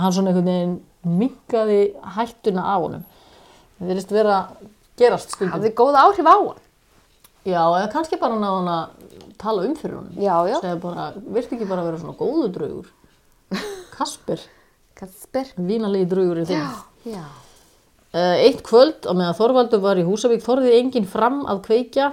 [0.00, 0.74] Hann svona einhvern veginn
[1.20, 1.80] minkaði
[2.16, 3.06] hættuna af honum.
[3.78, 4.40] Það verðist vera
[5.00, 5.54] gerast stundum.
[5.58, 6.60] Hafði góða áhrif á hann.
[7.48, 10.16] Já, eða kannski bara náða hann að tala um fyrir honum.
[10.20, 10.56] Já, já.
[10.60, 12.90] Segja bara, virti ekki bara að vera svona góðu draugur.
[13.96, 14.42] Kasper,
[14.98, 15.54] Kasper.
[15.56, 16.74] vínalegi draugurinn þinn.
[17.08, 17.22] Já.
[18.10, 22.08] Uh, eitt kvöld á meðan Þorvaldur var í Húsavík þorði enginn fram að kveikja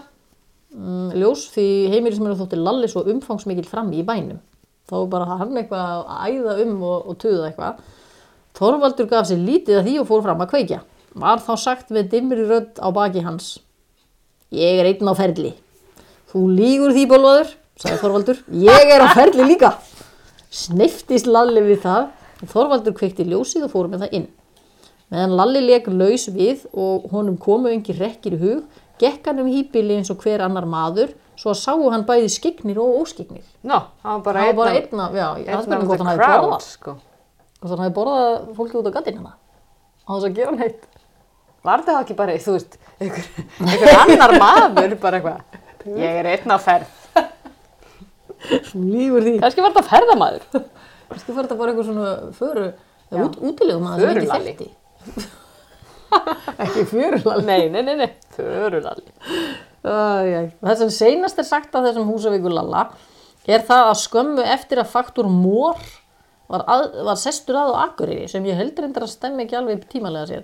[0.77, 4.39] um, ljós því heimilismennu þótti Lalli svo umfangsmikil fram í bænum.
[4.87, 7.81] Þá bara hann eitthvað að æða um og, og tuða eitthvað.
[8.57, 10.83] Þorvaldur gaf sér lítið að því og fór fram að kveikja.
[11.17, 13.57] Var þá sagt með dimmri rödd á baki hans.
[14.55, 15.51] Ég er einn á ferli.
[16.31, 18.41] Þú lígur því bólvaður, sagði Þorvaldur.
[18.63, 19.73] Ég er á ferli líka.
[20.47, 22.07] Sneiftist Lalli við það
[22.43, 24.27] og Þorvaldur kveikti ljósið og fór með það inn.
[25.11, 28.63] Meðan Lalli leik laus við og honum komu engin rekkir í hug,
[28.99, 32.79] gekk hann um hýpili eins og hver annar maður, svo að sáu hann bæði skignir
[32.81, 33.43] og óskignir.
[33.67, 35.15] Nó, hann var bara einn af,
[36.07, 36.67] the crowd, borðað.
[36.71, 36.95] sko.
[37.59, 39.35] Hvort hann hafi borðað fólki út á gattinn hana.
[40.07, 40.87] Á þess að gera neitt.
[41.65, 43.29] Var það ekki bara, þú veist, einhver,
[43.65, 45.63] einhver annar maður, bara eitthvað.
[45.97, 46.93] Ég er einn á ferð.
[48.77, 49.33] Lífur því.
[49.41, 50.45] Kannski var þetta ferðamaður.
[51.07, 52.67] Kannski fyrir þetta bara eitthvað svona föru,
[53.09, 54.69] eða út, útilegum að það sem ekki þekkti.
[56.67, 57.45] ekki förulalli.
[57.47, 58.09] Nei, nei, nei, nei.
[58.35, 59.13] Förulalli.
[59.87, 62.89] Æ, það sem seinast er sagt af þessum Húsavíkur Lalla
[63.47, 65.77] er það að skömmu eftir að faktur mór
[66.51, 69.85] var, að, var sestur að á Akureyri sem ég heldur endur að stemmi ekki alveg
[69.91, 70.43] tímalega sér.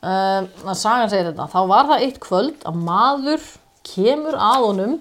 [0.00, 3.42] Uh, að sagan segir þetta, þá var það eitt kvöld að maður
[3.84, 4.94] kemur að honum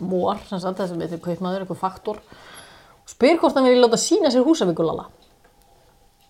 [0.00, 4.32] mór, sem sagt þessum eitthvað kaupmaður, eitthvað faktor og spyr hvort hann vilja láta sína
[4.32, 5.06] sér Húsavíkur Lalla.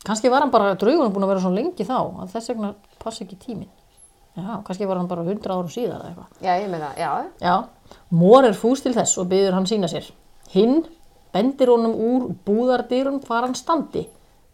[0.04, 3.24] Kannski var hann bara, draugunum búin að vera svo lengi þá að þess vegna passi
[3.24, 3.72] ekki tíminn.
[4.36, 6.38] Já, kannski var hann bara 100 árum síðar eða eitthvað.
[6.44, 7.10] Já, ég meina, já.
[7.42, 7.54] Já,
[8.14, 10.06] Mór er fús til þess og byður hann sína sér.
[10.54, 10.84] Hinn
[11.34, 14.06] bendir honum úr búðardýrum hvar hann standi.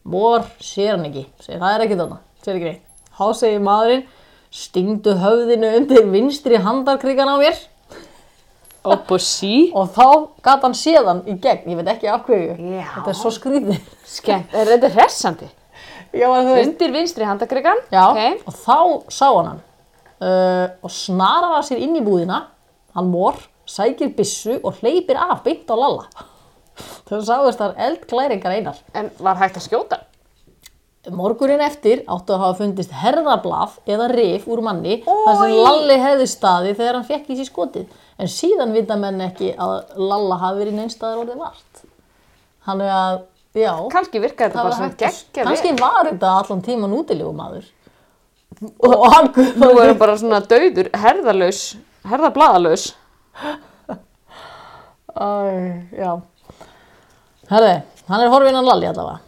[0.06, 2.82] Mór sér hann ekki, segir það er ekki þarna, neitt.
[3.16, 4.04] Há segir maðurinn,
[4.52, 7.56] stingdu höfðinu undir vinstri handarkrigan á mér
[8.86, 9.70] Opposí.
[9.78, 10.06] og þá
[10.46, 12.54] gat hann séðan í gegn, ég veit ekki af hverju.
[12.76, 12.84] Já.
[12.94, 13.80] Þetta er svo skrýðið.
[14.06, 14.54] Skemmt.
[14.54, 15.48] Er þetta hressandi?
[16.14, 16.68] Já, þú veist.
[16.70, 17.82] Undir vinstri handakrigan.
[17.90, 18.46] Já, Ok.
[18.46, 18.78] og þá
[19.10, 19.64] sá hann hann
[20.20, 22.46] uh, og snarar að sér inn í búðina,
[22.96, 26.06] hann mór, sækir byssu og hleypir af beint á lalla.
[27.08, 28.80] Þau sáðust þar eldklæringar einar.
[28.94, 30.00] En var hægt að skjóta?
[31.14, 36.26] Morgurinn eftir áttu að hafa fundist herðablað eða rif úr manni þar sem Lalli hefði
[36.30, 37.86] staði þegar hann fekk í sér skotið.
[38.18, 41.82] En síðan vita menn ekki að Lalla hafi verið neinstaðar orðið vart.
[42.66, 43.18] Hann er að,
[43.54, 47.68] já, Kannski virkaði þetta það bara sem geggja kannski var þetta allan tíman útilegu maður.
[48.88, 49.28] Og hann
[49.60, 51.60] Nú er hann bara svona dauður, herðalaus,
[52.08, 52.88] herðablaðalaus.
[55.16, 55.28] Æ,
[55.96, 56.10] já.
[57.52, 57.76] Herði,
[58.08, 59.20] hann er horfinnan Lalli allavega.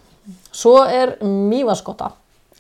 [0.59, 2.13] Svo er Mývaskotta.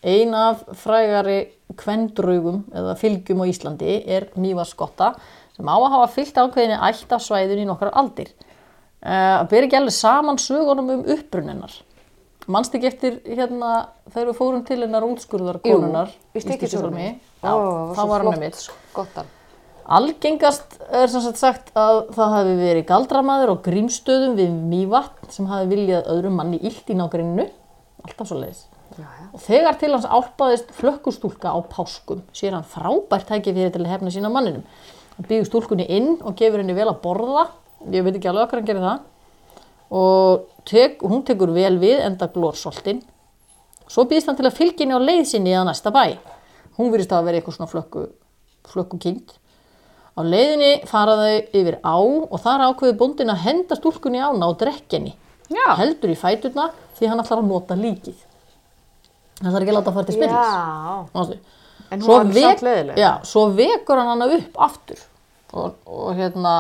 [0.07, 1.39] Ein af frægari
[1.79, 5.15] kvendrugum eða fylgjum á Íslandi er Mývaskotta
[5.57, 8.31] sem á að hafa fyllt ákveðinni ætt af svæðun í nokkrar aldir.
[9.03, 11.75] Uh, ber ekki alveg saman sögunum um upprunninnar.
[12.49, 17.11] Manst ekki eftir hérna þegar við fórum til hennar útskurðar konunar í Stykkishólmi.
[17.43, 17.51] Já,
[17.99, 18.63] þá var hann um mitt.
[19.99, 25.71] Algengast er sem sagt að það hafi verið galdramaður og grímstöðum við Mývatn sem hafi
[25.71, 27.49] viljað öðrum manni illt í nágrinu.
[28.09, 28.65] Alltaf svo leiðis.
[29.37, 33.93] Og þegar til hans álpaðist flökkustúlka á páskum, sér hann frábært tæki fyrir til að
[33.93, 34.65] hefna sína manninum.
[35.17, 37.45] Hann býður stúlkunni inn og gefur henni vel að borða,
[37.93, 39.05] ég veit ekki alveg okkar hann gerir það,
[40.01, 43.05] og tek, hún tekur vel við enda glórsoltin.
[43.89, 46.17] Svo býðist hann til að fylgja henni á leið sinni að næsta bæ.
[46.81, 48.09] Hún virðist að vera eitthvað svona flökku,
[48.73, 49.37] flökku kind.
[50.19, 54.59] Á leiðinni fara þau yfir á og þar ákveður bóndin að henda stúlkunni ána og
[54.61, 55.15] drekja henni.
[55.55, 55.67] Já.
[55.81, 58.19] Heldur í fæturna því hann ætlar að nota líkið.
[59.39, 61.13] Það þarf ekki að láta að fara til.
[61.15, 61.39] Manstu?
[61.91, 62.99] En hún Svo var vek- samt leiðileg.
[63.01, 64.99] Já, svo vekur hann hana upp aftur
[65.57, 66.53] og, og hérna,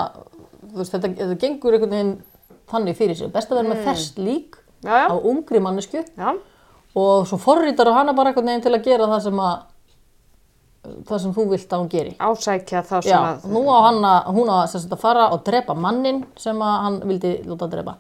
[0.73, 2.15] veist, þetta, þetta gengur einhvern veginn
[2.71, 3.33] þannig fyrir sig.
[3.35, 4.87] Best að vera með ferskt lík Mm.
[4.87, 5.07] Já, já.
[5.11, 5.99] á ungri mannesku
[6.95, 9.57] og svo forritar hana bara einhvern veginn til að gera það sem að
[11.09, 12.13] það sem þú vilt að hún geri.
[12.23, 13.49] Ásækja þá sem Já, að...
[13.51, 17.33] nú á hann að, hún á að fara og drepa mannin sem að hann vildi
[17.45, 17.97] láta drepa.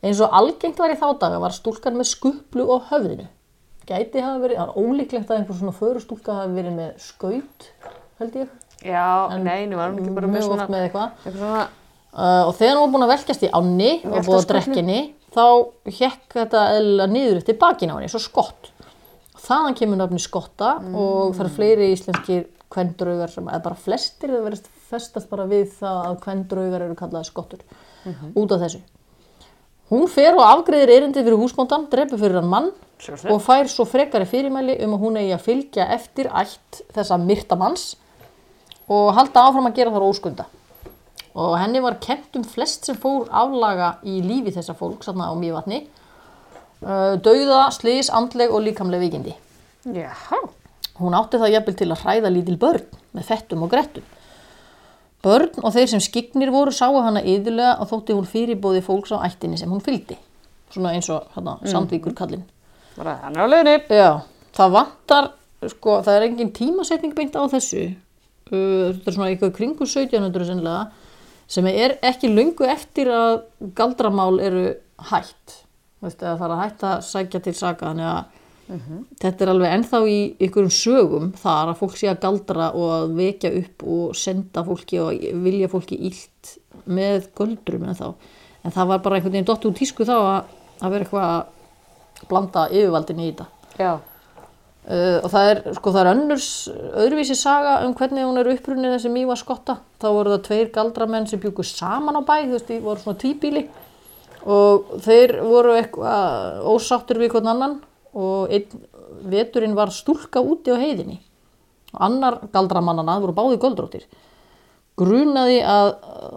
[0.00, 3.26] Eins og algengt var í þá daga var stúlkan með skuplu á höfðinu.
[3.88, 7.66] Gæti hafa verið, það er ólíklegt að einhver svona förustúlka hafi verið með skaut,
[8.20, 8.52] held ég.
[8.80, 9.08] Já,
[9.42, 10.64] nei, nú varum ekki bara með Mjög svona...
[10.64, 11.24] oft með eitthvað.
[11.26, 11.64] Svona...
[12.10, 15.00] Uh, og þegar hún var búin að velkjast í ánni og búið að drekkinni,
[15.34, 15.44] þá
[15.98, 18.70] hekk þetta eðlilega niður eftir bakin á henni, svo skott.
[19.40, 24.48] Þaðan kemur nafni skotta og það eru fleiri íslenskir kvendraugar sem, eða bara flestir, það
[24.48, 27.62] verðist festast bara við það að kvendraugar eru kallaði skottur
[28.38, 28.82] út af þessu.
[29.90, 33.32] Hún fer og afgreðir erindi fyrir húsbóndan, drefur fyrir hann mann Sjálfsagt.
[33.32, 37.58] og fær svo frekari fyrirmæli um að hún eigi að fylgja eftir ætt þessa myrta
[37.58, 37.96] manns
[38.90, 40.46] og halda áfram að gera þar óskunda.
[41.34, 45.30] Og henni var kent um flest sem fór aflaga í lífi þessa fólk, sann á
[45.38, 45.84] mývatni.
[46.80, 49.34] Uh, dauða, slís, andleg og líkamleg vikindi.
[49.94, 50.10] Já.
[51.00, 54.06] Hún átti það jafnvel til að hræða lítil börn með fettum og grettum.
[55.24, 59.20] Börn og þeir sem skiknir voru sáu hana yðurlega og þótti hún fyrirbóði fólks á
[59.26, 60.16] ættinni sem hún fylgdi.
[60.72, 62.46] Svona eins og hana, Sandvíkur kallinn.
[62.96, 63.76] Bara hann á leiðinni.
[63.92, 64.22] Já,
[64.56, 65.30] það vantar,
[65.74, 67.90] sko, það er engin tímasetning beint á þessu.
[68.50, 71.10] Uh, þetta er svona eitthvað kringu 1700 sennilega,
[71.50, 73.42] sem er ekki lungu eftir að
[73.76, 74.64] galdramál eru
[75.10, 75.60] hætt.
[76.00, 78.39] Veist, eða það er að hætta sækja til saka, þannig að
[79.20, 83.14] þetta er alveg ennþá í einhverjum sögum þar að fólk sé að galdra og að
[83.18, 86.52] vekja upp og senda fólki og vilja fólki illt
[86.86, 88.06] með göldrum en þá.
[88.64, 92.28] En það var bara einhvern veginn dott úr tísku þá að, að vera eitthvað að
[92.30, 93.48] blanda yfirvaldin í þetta.
[93.80, 93.92] Já.
[94.80, 96.48] Uh, og það er, sko, það er önnurs,
[97.02, 99.76] öðruvísi saga um hvernig hún er upprunnið þessi mýva skotta.
[100.00, 103.20] Þá voru það tveir galdramenn sem bjúku saman á bæ, þú veist, því voru svona
[103.20, 103.66] tvíbíli
[104.40, 107.74] og þeir voru eitthvað ósáttur við hvern annan
[108.16, 108.82] og einn
[109.30, 111.20] veturinn var stúlka úti á heiðinni.
[111.94, 114.04] Og annar galdramannana, það voru báði göldróttir,
[115.00, 115.90] grunaði að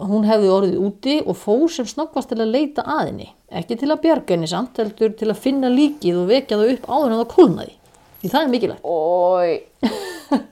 [0.08, 3.28] hún hefði orðið úti og fór sem snöggvast til að leita að henni.
[3.54, 6.88] Ekki til að bjarga henni samt, heldur til að finna líkið og vekja það upp
[6.90, 7.76] áður en það kólnaði.
[8.22, 8.86] Því það er mikilvægt.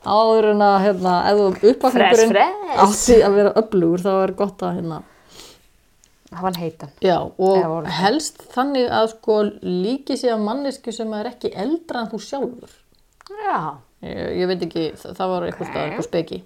[0.00, 2.36] Áður en að, hérna, ef uppvakningurinn
[2.80, 5.00] átti að vera öflugur, þá er gott að, hérna,
[6.30, 6.90] Var hann heitan.
[7.02, 12.10] já, og helst þannig að, sko, líki sig af mannesku sem er ekki eldra en
[12.12, 12.74] þú sjálfur.
[13.46, 13.56] Já.
[14.02, 16.38] Ég, ég veit ekki, það, var eitthvað stað, eitthvað speki.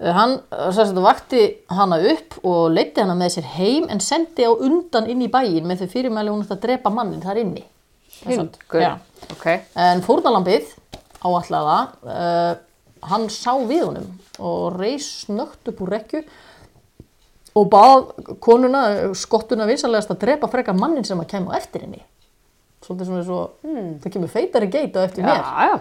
[0.00, 0.34] Eh, Hann
[0.74, 5.22] sagt, vakti hana upp og leiti hana með sér heim en sendi á undan inn
[5.22, 7.64] í bæin með þau fyrirmæli hún að drepa mannin þar inni.
[8.26, 8.60] Hundur.
[8.74, 8.98] Já.
[9.32, 9.46] Ok.
[9.76, 10.74] En fórnalambið
[11.24, 12.54] áallega, uh,
[13.08, 14.08] hann sá við honum
[14.40, 16.22] og reis snögt upp úr rekju
[17.58, 18.10] og bað
[18.42, 18.82] konuna,
[19.18, 22.02] skottuna vinsalegast að drepa frekar mannin sem að kemur á eftir henni.
[22.84, 23.40] Svolítið svona svo,
[24.02, 25.48] það kemur feitari geit á eftir Já, mér.
[25.70, 25.80] já.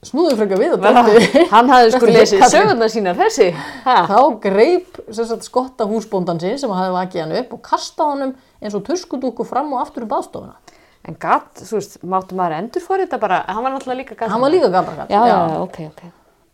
[0.00, 1.42] Snúðu frekar við og dreipti.
[1.50, 3.50] Hann hafði sko lesið sögurnar sínar þessi.
[3.84, 3.96] Ha.
[4.08, 8.32] Þá greip sagt, skotta húsbóndan sinn sem hafði vakið hann upp og kastaði honum
[8.64, 10.56] eins og tuskudúku fram og aftur í baðstofuna.
[11.08, 14.32] En gatt, þú veist, máttu maður endur fyrir þetta bara, hann var náttúrulega líka gatt.
[14.32, 14.72] Hann var líka.
[15.08, 16.02] Já, já, já, ok, ok.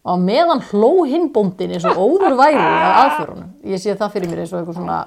[0.07, 3.49] Og meðan hló hinn bóndin eins og óður væri af aðförunum.
[3.66, 4.99] Ég sé það fyrir mér eins og eitthvað svona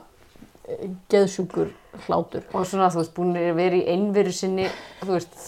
[0.67, 1.69] eh, geðsjúkur
[2.07, 2.43] hlátur.
[2.51, 4.67] Og svona, þú veist, búin að vera í einveru sinni,
[5.05, 5.45] þú veist,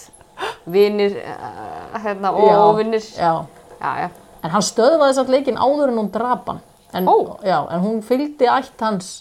[0.71, 3.03] vinir, uh, hérna, og óvinnir.
[3.17, 3.33] Já.
[3.81, 4.09] Já, já.
[4.41, 6.61] En hann stöðvaði satt leikinn áður en hún drap hann.
[6.97, 7.37] En, Ó.
[7.45, 9.11] já, en hún fylgdi ætt hans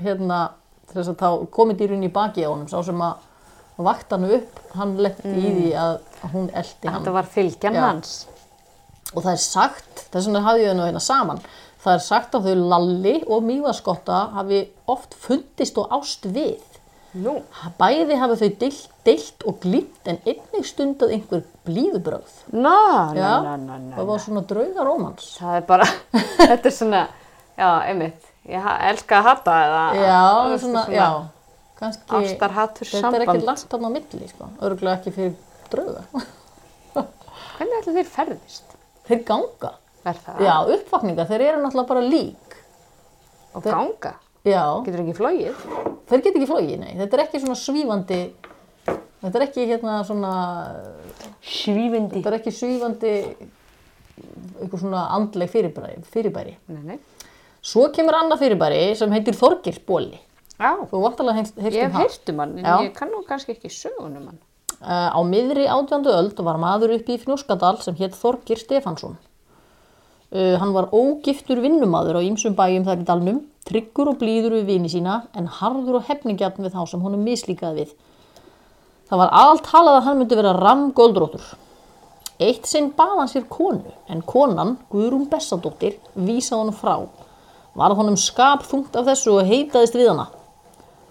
[0.00, 0.50] hérna,
[0.90, 2.66] þess að þá komið dýrun í baki á honum.
[2.70, 3.26] Sá sem að
[3.80, 5.94] vakt hann upp, hann letti í því að
[6.32, 7.00] hún eldi hann.
[7.00, 7.84] Þetta var fylgjan Já.
[7.86, 8.14] hans.
[9.14, 11.40] Og það er sagt, þess vegna hafði ég þau nú hérna saman
[11.80, 16.66] það er sagt að þau Lalli og Mývaskotta hafi oft fundist og ást við
[17.20, 17.40] Nú.
[17.80, 22.76] bæði hafi þau deilt, deilt og glýmt en einnig stundað einhver blíðubröð Ná,
[23.16, 25.88] ná, ná, ná, það var svona draugarómans Það er bara,
[26.52, 27.02] þetta er svona,
[27.58, 29.84] já, einmitt, ég elska að hata eða.
[29.98, 31.08] já, veist, svona, já
[31.80, 33.24] kannski Ástarhatur þetta er samband.
[33.24, 34.48] ekki langt hann á milli sko.
[34.68, 35.34] örgulega ekki fyrir
[35.72, 36.02] drauga.
[37.56, 38.76] Hvernig ætla þeir ferðist?
[39.08, 39.72] Þeir ganga.
[40.06, 40.40] Er það?
[40.46, 42.58] Já, uppvakninga, þeir eru náttúrulega bara lík.
[43.54, 44.14] Og ganga?
[44.46, 45.64] Já, Getur ekki flóið?
[46.10, 46.92] þeir get ekki flogið, nei.
[46.98, 48.20] Þetta er ekki svona svífandi,
[49.20, 50.30] þetta er ekki hérna svona,
[51.44, 52.22] Svífindi.
[52.22, 53.12] þetta er ekki svífandi,
[54.60, 56.00] eitthvað svona andleg fyrirbæri.
[56.08, 56.56] fyrirbæri.
[56.72, 56.98] Nei, nei.
[57.60, 60.18] Svo kemur annað fyrirbæri sem heitir Þorgirsbóli.
[60.60, 64.40] Já, Þú vantalega heyrst ég um um hann, ég kann nú kannski ekki sögunum hann.
[64.80, 69.18] Uh, á miðri átjándu öld var maður upp í Fnjóskadal sem hétt Þorgir Stefansson.
[70.32, 74.70] Uh, hann var ógiftur vinnumadur á ýmsum bæjum þar í dalnum, tryggur og blíður við
[74.70, 77.92] vini sína en harður og hefningjarn við þá sem honum mislíkaði við.
[79.10, 81.44] Það var allt talað að hann myndi vera ramm góldróttur.
[82.40, 87.04] Eitt sinn bað hann sér konu en konan, Guðrún Bessadóttir, vísa honum frá.
[87.76, 90.30] Var honum skap þungt af þessu og heitaðist við hana.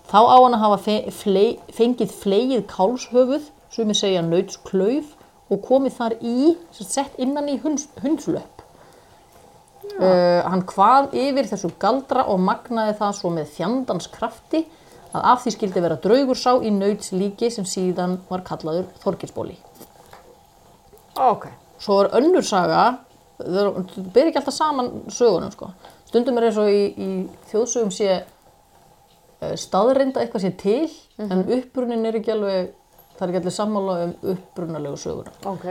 [0.09, 0.97] Þá á hann að hafa
[1.77, 3.51] fengið fleigið kálshöfuð,
[3.87, 5.15] ég segja nautsklauf
[5.49, 8.59] og komið þar í, sett innan í hunds, hundslöpp.
[9.99, 14.61] Uh, hann kvað yfir þessu galdra og magnaði það svo með fjandans krafti
[15.09, 19.55] að af því skildi vera draugur sá í nauts líki sem síðan var kallaður Þorgilsbóli.
[21.19, 21.47] Ok.
[21.81, 22.99] Svo var önnur saga,
[23.39, 23.79] það
[24.13, 25.71] ber ekki alltaf saman sögunum sko.
[26.09, 27.09] Stundum er eins og í, í
[27.51, 30.89] þjóðsögum sé uh, staðreinda eitthvað sé til
[31.19, 32.71] en uppbrunin er ekki alveg,
[33.19, 35.33] það er ekki allir sammála um upprunalegu söguna.
[35.51, 35.65] Ok.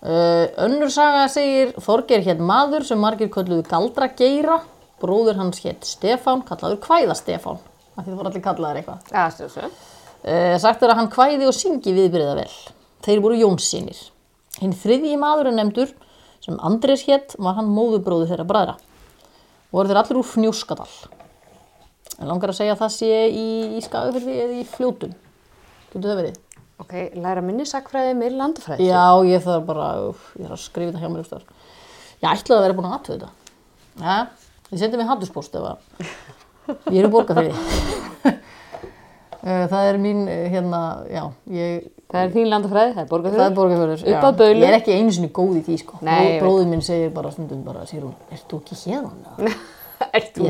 [0.00, 4.58] Uh, önnur saga segir Þorgeir hétt maður sem margir kölluðu Galdra Geira,
[5.00, 7.60] bróður hans hétt Stefán, kallaður Kvæða Stefán,
[7.98, 9.10] það voru allir kallaður eitthvað.
[9.12, 9.74] Já, stjórnsum.
[10.20, 12.50] Uh, sagt er að hann kvæði og syngi viðbyrða vel.
[13.04, 14.00] Þeir voru Jónssynir.
[14.60, 15.92] Hinn þriðji maður er nefndur
[16.44, 18.76] sem Andrés hétt var hann móðubróðu þeirra bræðra.
[19.70, 20.90] Voru þeir allir úr Fnjóskadal.
[22.20, 25.12] En langar að segja að það sé í, í skagafyrði eða í fljótum.
[25.92, 26.40] Getur það verið?
[26.80, 28.86] Ok, læra minni sakfræði með landafræði.
[28.88, 29.88] Já, ég þarf bara,
[30.40, 31.42] ég þarf að skrifa þetta hjá mér eitthvað.
[32.20, 33.30] Ég ætlaði að vera búin að aðtöða þetta.
[34.00, 34.16] Ja,
[34.70, 35.76] ég sendi mig handuspost ef að
[36.94, 37.54] ég er í borgarfyrði.
[39.40, 41.22] Eh, það er mín, eh, hérna, já,
[41.56, 43.50] ég, Það er þín landafræði, það er það borgarfjörður.
[43.50, 44.00] er borgarfjörður.
[44.10, 44.60] Upp að baulu.
[44.60, 45.94] Ég er ekki einu sinni góð í því, sko.
[46.04, 49.52] Nei, Bróður minn segir bara stundum bara, sér hún, ert þú ekki hérna?
[50.16, 50.48] Ert þú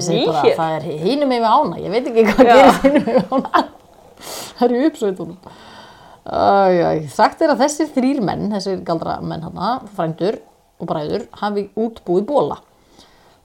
[0.57, 0.83] það er
[1.27, 1.91] með ána, ég
[6.25, 10.41] sagt er að þessir þrýr menn, þessir galdra menn hana, frændur
[10.81, 12.61] og bræður, hafi útbúið bóla.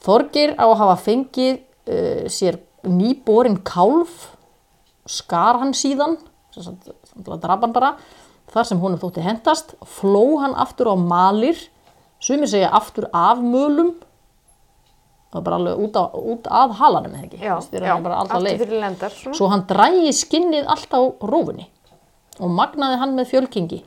[0.05, 4.31] Þorgir á að hafa fengið uh, sér nýborinn kálf,
[5.09, 6.17] skar hann síðan,
[7.25, 7.95] draf hann bara,
[8.53, 11.57] þar sem honum þótti hendast, fló hann aftur á malir,
[12.21, 13.95] sumir segja aftur af mölum,
[15.31, 18.83] það var bara alveg út, á, út að halanum eða ekki, Já, já, alltaf fyrir
[18.83, 21.69] lendar, svo hann drægi skinnið allt á rófunni
[22.39, 23.83] og magnaði hann með fjölkingi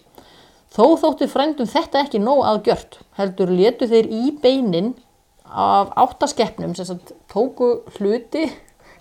[0.75, 4.95] þó þóttu frændum þetta ekki nóg að gjört heldur létu þeir í beinin
[5.49, 8.49] af áttaskeppnum sem sagt, tóku hluti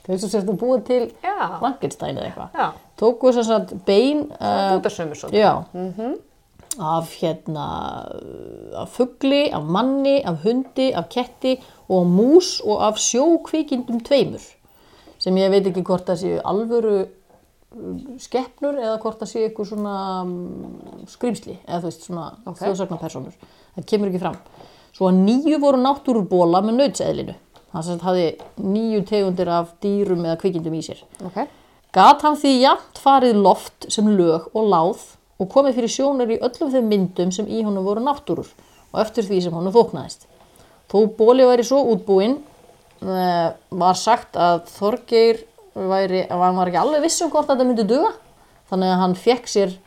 [0.07, 1.59] sérst að búið til Já.
[1.59, 2.67] Frankenstein eða eitthvað Já,
[2.99, 5.41] tóku sagt bein uh, út af sömu svolítið.
[5.41, 6.13] Já,
[6.77, 7.65] af hérna,
[8.77, 11.57] af fugli, af manni, af hundi, af ketti
[11.89, 14.43] og af mús og af sjókvikindum tveimur
[15.17, 16.97] sem ég veit ekki hvort það séu alvöru
[18.21, 20.31] skeppnur eða hvort það séu eitthvað svona um,
[21.09, 22.49] skrýmsli eða þú veist svona Ok.
[22.51, 22.63] okay.
[22.63, 23.37] þjóðsagnapersonur.
[23.75, 24.39] Það kemur ekki fram.
[24.97, 27.35] Svo að nýju voru náttúrubóla með nautseðlinu.
[27.73, 28.27] Það sem hafði
[28.63, 31.03] nýju tegundir af dýrum eða kvikindum í sér.
[31.27, 31.43] Ok.
[31.95, 35.03] Gat hann því jafnt farið loft sem lög og láð
[35.37, 38.49] og komið fyrir sjónir í öllum þeim myndum sem í honum voru náttúrur
[38.93, 40.25] og eftir því sem honum þóknaðist.
[40.87, 42.39] Þó bóli væri svo útbúinn
[43.03, 45.43] eh, var sagt að Þorgeir
[45.77, 48.13] væri, hann var ekki alveg viss um hvort þetta myndi duga
[48.71, 49.77] þannig að hann fekk sér,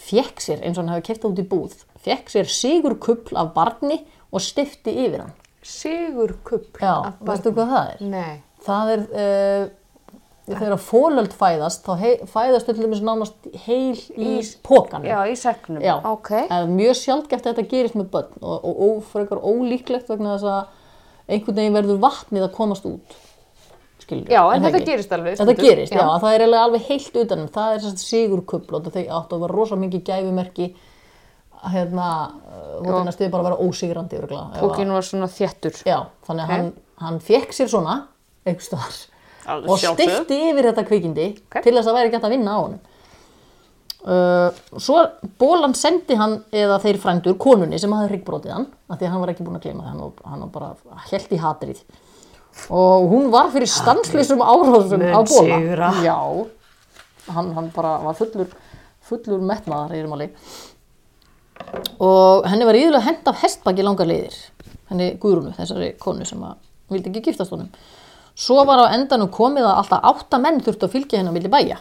[0.00, 3.52] fekk sér eins og hann hefði keft út í búð, fekk sér sigur kupl af
[3.56, 4.02] barni
[4.32, 5.36] og stifti yfir hann.
[5.62, 6.80] Sigur kupp.
[6.82, 8.02] Já, veistu hvað það er?
[8.10, 8.32] Nei.
[8.66, 10.12] Það er, uh,
[10.48, 15.06] þegar fólöld fæðast, þá hei, fæðast til dæmis nánast heil í pókanum.
[15.06, 15.82] Já, í segnum.
[15.84, 15.94] Já.
[16.08, 16.32] Ok.
[16.72, 21.30] Mjög sjálfgeft að þetta gerist með börn og, og, og frekar ólíklegt vegna þess að
[21.30, 23.18] einhvern veginn verður vatnið að komast út.
[24.12, 25.36] Skilur, Já, en það þetta gerist alveg.
[25.40, 26.06] Þetta gerist, já.
[26.22, 27.50] það er alveg heilt utan, um.
[27.56, 30.68] það er sérst sigur kubl og það áttu að vera rosa mikið gæfumerki
[31.72, 32.08] hérna,
[32.82, 34.62] finnast þið bara að vera ósigrandi örgulega.
[34.62, 35.82] Pókin var svona þéttur.
[35.86, 36.70] Já, þannig að hann,
[37.02, 37.98] hann fekk sér svona,
[38.58, 39.02] staðar,
[39.52, 41.62] Alveg og stifti yfir þetta kvikindi Ok.
[41.64, 42.80] til þess að væri gætt að vinna á honum.
[44.02, 44.50] Uh,
[44.82, 44.98] svo
[45.38, 49.22] bólan sendi hann eða þeir frændur konunni sem hafði hryggbrotið hann af því að hann
[49.22, 51.82] var ekki búinn að gleyma það hann, hann var bara held í hatrið
[52.70, 55.92] og hún var fyrir stanslýsum áráðsum á bóla sigra.
[56.04, 56.18] já.
[57.32, 58.50] Hann, hann bara var fullur
[59.06, 60.28] fullur metnaðar í máli.
[62.02, 64.34] Og henni var íðulega hent af hestbaki langar leiðir.
[64.90, 66.42] Henni Guðrúnu, þessari konu sem
[66.92, 67.70] vildi ekki giftast honum.
[68.34, 71.52] Svo var á endanum komið að alltaf átta menn þurftu að fylgja henni á milli
[71.52, 71.78] bæja.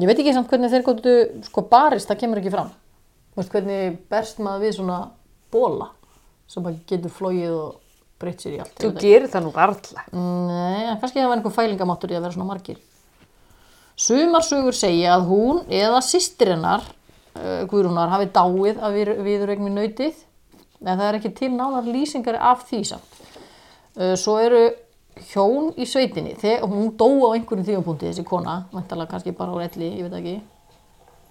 [0.00, 1.14] Ég veit ekki samt hvernig þeir góttu
[1.48, 2.70] sko barist, það kemur ekki fram.
[3.34, 4.98] Þú veist, hvernig berst maður við svona
[5.52, 5.90] bóla
[6.50, 7.89] sem bara getur flóið og
[8.20, 10.04] breytt sér í allt Þú gerir það nú varla.
[10.12, 12.80] Nei, en kannski það var einhver fælingamáttur í að vera svona margir.
[14.00, 16.84] Sumarsögur segja að hún eða systir hennar,
[17.36, 20.22] uh, Guðrúnar, hafi dáið af við, viðurregmi nautið,
[20.80, 23.18] en það er ekki til nánar lýsingar af því samt.
[23.98, 24.62] Uh, svo eru
[25.32, 29.68] hjón í sveitinni, þegar hún dó á einhverjum tímapunkti þessi kona, vantalega kannski bara á
[29.68, 30.36] elli, ég veit ekki,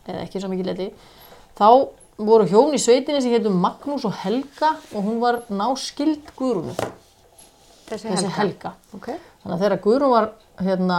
[0.06, 0.92] eða ekki svo mikið elli,
[1.58, 1.70] þá
[2.20, 6.76] voru hjón í sveitinni sem hétum Magnús og Helga og hún var náskild Guðrúnu
[7.90, 8.76] Þessi, þessi helga.
[8.94, 9.08] Ok.
[9.42, 10.28] Þannig að þegar Guðrún var
[10.62, 10.98] hérna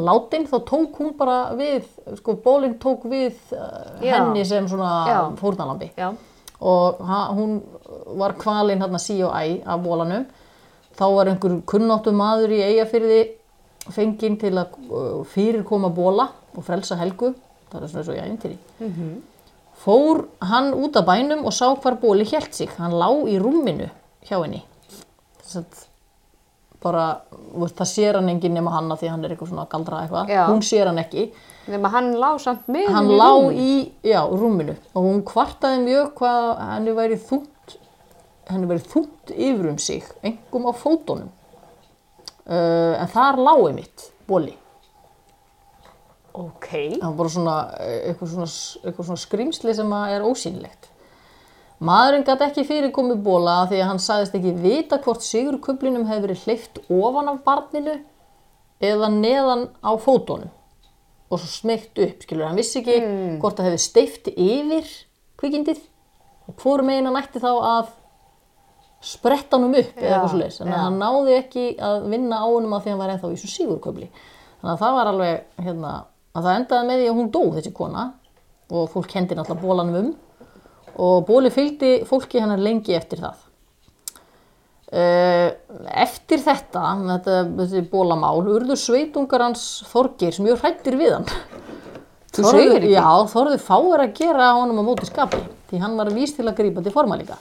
[0.00, 5.90] látin þá tók hún bara við, sko bólinn tók við uh, henni sem svona fórnalambi
[5.98, 6.08] Já.
[6.64, 7.58] og ha, hún
[8.16, 10.24] var kvalinn hérna sí og æ af bólanum.
[10.96, 13.20] Þá var einhver kunnáttu maður í eigafyrði
[13.92, 17.34] fenginn til að uh, fyrirkoma bóla og frelsa helgu,
[17.72, 18.58] það er svona svo í æfintýri.
[19.82, 23.88] Fór hann út af bænum og sá hvar bóli hélt sig, hann lá í rúminu
[24.28, 24.62] hjá henni.
[25.42, 25.88] Þess
[26.82, 27.06] bara,
[27.54, 30.44] veist, það sér hann enginn nema hanna því hann er eitthvað svona galdra eitthvað, Já.
[30.50, 31.28] hún sér hann ekki.
[31.70, 33.66] Nefn að hann lá samt með hann í lá rúminu.
[33.66, 33.74] í,
[34.10, 34.74] já, rúminu.
[34.94, 37.76] Og hún kvartaði mjög hvað henni væri þungt
[38.50, 40.08] henni væri þungt yfir um sig.
[40.26, 41.30] Engum á fótunum.
[42.42, 44.56] Uh, en þar lági mitt bóli,
[46.32, 46.68] Ok.
[46.96, 48.48] það var bara svona eh, eitthvað svona,
[48.86, 50.88] eitthvað svona skrimsli sem er ósýnilegt.
[51.82, 56.28] Maðurinn gæti ekki fyrir komið bóla því að hann sagðist ekki vita hvort sigurkublinum hefði
[56.28, 57.96] verið hleyft ofan af barninu
[58.82, 60.52] eða neðan á fótunum.
[61.32, 62.96] Og svo smeygt upp, skilur, hann vissi ekki
[63.42, 64.88] hvort það hefði steift yfir
[65.40, 65.80] kvikindið
[66.48, 67.90] og hvorum megin hann ætti þá að
[69.02, 70.78] spretta honum upp eða Já, eitthvað svo þannig já.
[70.78, 73.52] að hann náði ekki að vinna á honum að því hann var ennþá í þessu
[73.56, 74.08] sigurköfli.
[74.62, 75.92] Þannig að það var alveg, hérna
[76.32, 78.04] að það endaði með því að hún dó þessi kona
[78.72, 80.12] og fólk kendi náttúrulega bólanum um
[81.02, 83.38] og bóli fylgdi fólki hennar lengi eftir það.
[84.92, 85.48] Eh,
[86.04, 91.28] eftir þetta, þetta þessi bólamál, urðu sveitungar hans Þorgeirs mjög hrættir við hann.
[92.32, 92.92] Þú Þorðu- segir ekki?
[92.92, 96.56] Já, þorðu fáir að gera honum á móti skapi því hann var vís til að
[96.60, 97.38] grípa til forma líka.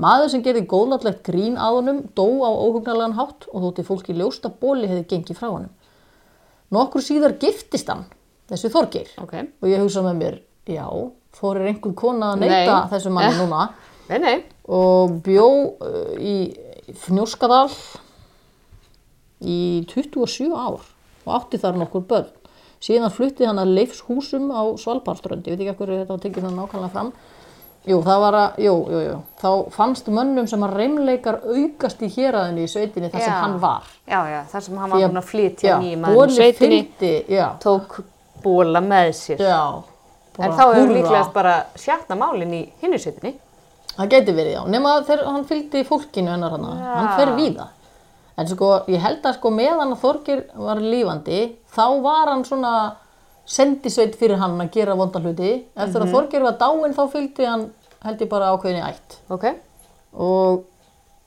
[0.00, 4.44] Maður sem gerði góðlátlegt grín að honum dó á óhugnarlegan hátt og þótti fólki ljóst
[4.44, 5.70] að bóli hefði gengið frá honum.
[6.72, 8.04] Nokkur síðar giftist hann
[8.52, 9.34] þessi Þorgeir Ok.
[9.62, 10.38] og ég hugsa með mér,
[10.68, 10.86] já,
[11.40, 12.90] þorir einhver kona að neyta Nei.
[12.92, 13.64] þessu manni núna
[14.12, 14.36] Nei, nei.
[14.68, 15.48] og bjó
[15.80, 16.36] uh, í
[17.02, 17.70] Fnjóskadal
[19.42, 19.58] í
[19.90, 20.82] 27 ár
[21.22, 22.30] og átti þar nokkur börn.
[22.82, 26.58] Síðan flutti hann að Leifshúsum á Svalbardströnd, ég veit ekki hverju þetta var tekið þannig
[26.58, 27.12] nákvæmlega fram.
[27.86, 32.10] Jú, það var að, jú, jú, jú, þá fannst mönnum sem að reymleikar aukast í
[32.14, 33.38] héraðinu í sveitinni þar sem Já.
[33.40, 33.88] hann var.
[34.06, 36.82] Já, já, þar sem hann var að flytja nýjum Boli sveitinni,
[37.62, 37.96] tók
[38.44, 39.42] bóla með sér.
[39.42, 39.82] já.
[40.38, 40.96] en þá hefur húrra.
[40.96, 43.36] líklegast bara sjatna málinn í hinnu sveitinni.
[43.92, 44.62] Það geti verið, já.
[44.72, 46.68] Nefna þegar hann fylgdi fólkinu hennar hann.
[46.80, 47.68] Hann fer víða.
[48.40, 51.40] En sko, ég held að sko meðan að Þorgir var lífandi,
[51.74, 52.72] þá var hann svona
[53.48, 55.52] sendisveit fyrir hann að gera vonda hluti.
[55.76, 57.66] Eftir að Þorgir var dáinn þá fylgdi hann,
[58.06, 59.18] held ég bara ákveðinni ætt.
[59.34, 59.50] Ok.
[60.16, 60.64] Og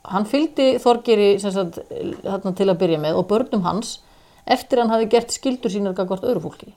[0.09, 1.77] hann fylgdi Þorgiri sagt,
[2.25, 3.99] þarna til að byrja með og börnum hans
[4.45, 6.73] eftir að hann hafi gert skildur sínar gagvart öðru fólki.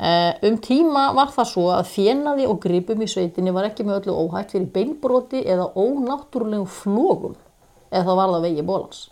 [0.00, 3.98] Uh, um tíma var það svo að fjenaði og gripum í sveitinni var ekki með
[3.98, 7.34] öllu óhætt fyrir beinbroti eða ónáttúrulegum flógum
[7.90, 9.02] eða það var það vegi bólans.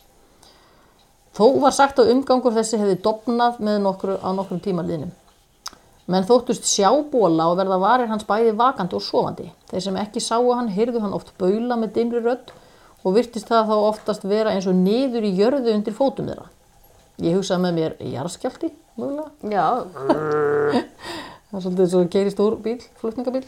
[1.37, 5.13] Þó var sagt að umgangur þessi hefði dopnað nokkru, á nokkrum tímaliðnum.
[6.09, 9.51] Menn þóttust sjá bóla og verða varir hans bæði vakandi og sofandi.
[9.69, 12.55] Þeir sem ekki sáu hann heyrðu hann oft baula með dimri rödd
[13.05, 16.49] og virtist það þá oftast vera eins og niður í jörðu undir fótum þeirra.
[17.19, 19.31] Ég hugsaði með mér jarðskjálti, mögulega.
[19.51, 19.65] Já,
[21.49, 23.41] Það er svolítið svo geiri stór bíl, flutningabíl.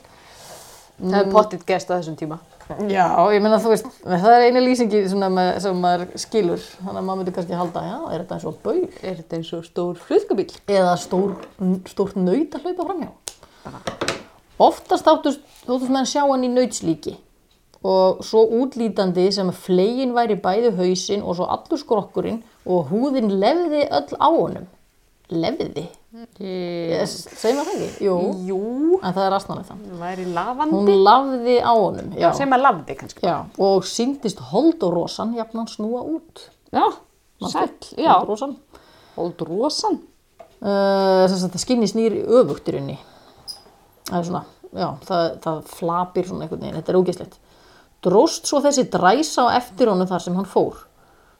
[1.00, 2.38] það hefur pottitt gerst á þessum tíma.
[2.88, 3.04] Já,
[3.34, 7.20] ég meina þú veist, það er eina lýsingi með, sem maður skilur, þannig að maður
[7.20, 8.86] myndi kannski halda, já, er þetta eins og baul?
[9.02, 10.48] Er þetta eins og stór flutgabíl?
[10.64, 11.34] Eða stór,
[11.92, 13.10] stórt naut að hlaupa framhjá?
[14.60, 17.18] Oftast þáttust, þóttust menn sjá hann í nautslíki
[17.86, 23.32] og svo útlítandi sem að flegin væri bæði hausinn og svo allur skrokkurinn og húðin
[23.40, 24.66] lefði öll á honum.
[25.30, 25.86] Lefði?
[26.42, 28.04] Yes, segir maður það ekki?
[28.08, 28.14] Jú,
[28.48, 28.56] Jú,
[28.98, 29.84] en það er astnalegt það.
[30.34, 30.72] það.
[30.74, 32.28] Hún lafði á honum, já.
[32.34, 33.22] Sem að lavði kannski.
[33.22, 36.48] já og síndist hold og rosan jafnan snúa út.
[36.74, 36.82] Já,
[37.46, 38.10] sæll, já.
[38.16, 38.56] Hold og rosan.
[39.14, 40.00] Hold rosan.
[40.60, 42.98] Uh, þess að þetta skinni snýr öfugt í rauninni.
[44.10, 44.42] Það er svona,
[44.74, 47.38] já, það, það flapir svona einhvern veginn, þetta er ógeðslegt.
[48.00, 50.78] Dróst svo þessi dræsa á eftir honum þar sem hann fór.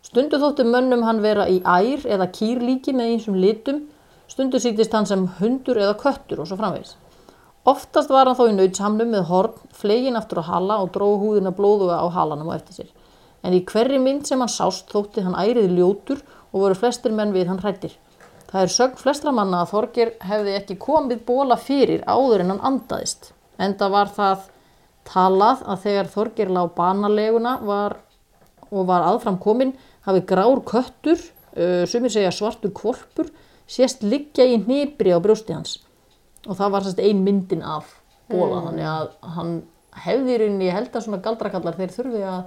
[0.05, 3.79] Stundu þóttu mönnum hann vera í ær eða kýrlíki með einsum litum,
[4.29, 6.99] stundu sýtist hann sem hundur eða köttur og svo framvegis.
[7.69, 11.55] Oftast var hann þó í nautsamnum með horn, flegin aftur á hala og dróð húðina
[11.57, 12.93] blóðuga á halanum á eftir sér.
[13.41, 16.21] En í hverri mynd sem hann sást þótti hann ærið ljótur
[16.53, 17.97] og voru flestir menn við hann hrættir.
[18.53, 22.65] Það er sögn flestra manna að Þorger hefði ekki komið bóla fyrir áður en hann
[22.73, 23.31] andaðist.
[23.57, 24.49] Enda var það
[25.09, 27.97] talað að þegar Þorger lá banaleguna var,
[28.71, 29.75] og var aðfram komin
[30.07, 31.21] hafi grár köttur,
[31.57, 33.31] uh, sumir segja svartur kvolpur,
[33.71, 35.79] sést liggja í hnipri á brjósti hans.
[36.49, 37.91] Og það var sérst ein myndin af
[38.31, 39.53] bóla, þannig að hann
[40.05, 42.41] hefði í rauninni, ég held að svona galdrakallar þeir þurfi að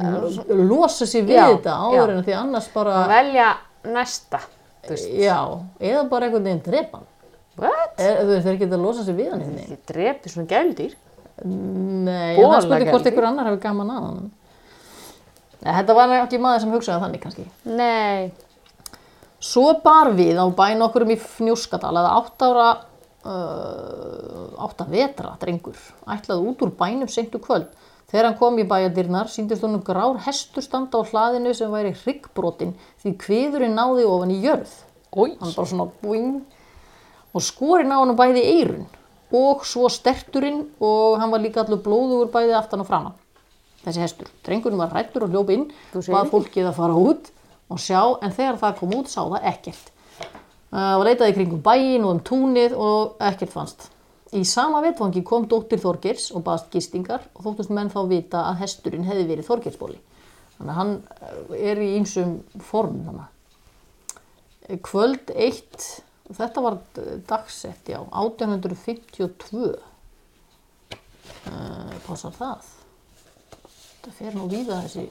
[0.00, 2.14] uh, losa sér við Já, þetta áður já.
[2.14, 3.50] en því annars bara, velja
[3.90, 4.40] næsta.
[5.20, 5.40] Já,
[5.82, 7.08] eða bara einhvern veginn drepa hann.
[7.60, 7.98] what?
[7.98, 9.42] Veist, þeir geta að losa sér við hann.
[9.60, 10.94] Ég drepi svona gældýr.
[11.44, 13.10] Nei, en það spurði hvort Bolagaldi.
[13.10, 14.30] einhver annar hefur gaman að hann.
[15.60, 17.46] Nei, þetta var ekki maður sem hugsaði þannig kannski.
[17.64, 18.30] Nei.
[19.40, 22.68] Svo bar við á bæn okkur um í Fnjóskadal eða átt ára,
[23.24, 27.70] uh, átta vetra drengur, ætlaði út úr bænum seintu kvöld.
[28.10, 32.74] Þegar hann kom í bæjadyrnar síndist honum grár hestur standa á hlaðinu sem væri hryggbrotin
[33.00, 34.72] því kviðurinn náði ofan í jörð.
[35.14, 36.40] Hann bara svona boing
[37.30, 38.88] og skorinn á hann bæði eirun
[39.36, 43.14] og svo sterturinn og hann var líka allur blóðugur bæði aftan og framan.
[43.84, 44.32] Þessi hestur.
[44.44, 46.10] Drengurinn var rættur og hljóp inn, ekki.
[46.32, 47.30] fólkið að fara út
[47.70, 49.94] og sjá en þegar það kom út sá það ekkert.
[50.70, 53.88] Það var leitaði í kringum bæin og um túnið og ekkert fannst.
[54.36, 58.60] Í sama vetfangi kom dóttir Þorgeirs og baðast gistingar og þóttust menn þá vita að
[58.62, 59.98] hesturinn hefði verið Þorgeirsbóli.
[60.58, 63.26] Þannig að hann eh, er í ýmsum form þannig
[64.78, 69.74] kvöld eitt og þetta var d- dagsett já, 1852
[71.50, 72.70] uh, passar það?
[74.00, 75.04] Þetta fer nú víða þessi,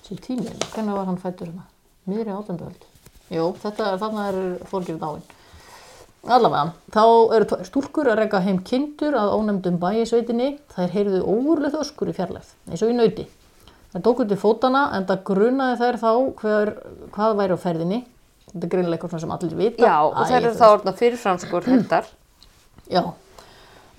[0.00, 0.52] þessi tími.
[0.74, 1.66] Hvernig var hann fættur hérna?
[2.10, 2.86] Miðri átendöld
[3.30, 4.38] jú, þetta er þarna er
[4.70, 5.26] fórgjörð dáin.
[6.30, 7.02] Allavega, þá
[7.36, 12.16] eru tvær stúlkur að reka heim kindur að ónefndum bæisveitinni þær heyrðu óurlegt öskur í
[12.16, 13.24] fjarlægð eins og í nauti.
[13.94, 16.10] Þær tóku til fótana en það grunaði þær þá
[16.42, 16.72] hver,
[17.14, 18.00] hvað væri á ferðinni
[18.50, 21.60] þetta er greinilega eitthvað sem allir vita Já, og þeir eru þá orðna fyrirfram sko
[21.66, 22.08] hundar.
[22.94, 23.02] Já,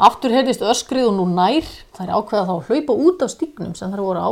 [0.08, 3.94] aftur heyrðist öskrið og nú nær, þær ákveða þá að hlaupa út af stígnum sem
[3.94, 4.30] þær voru á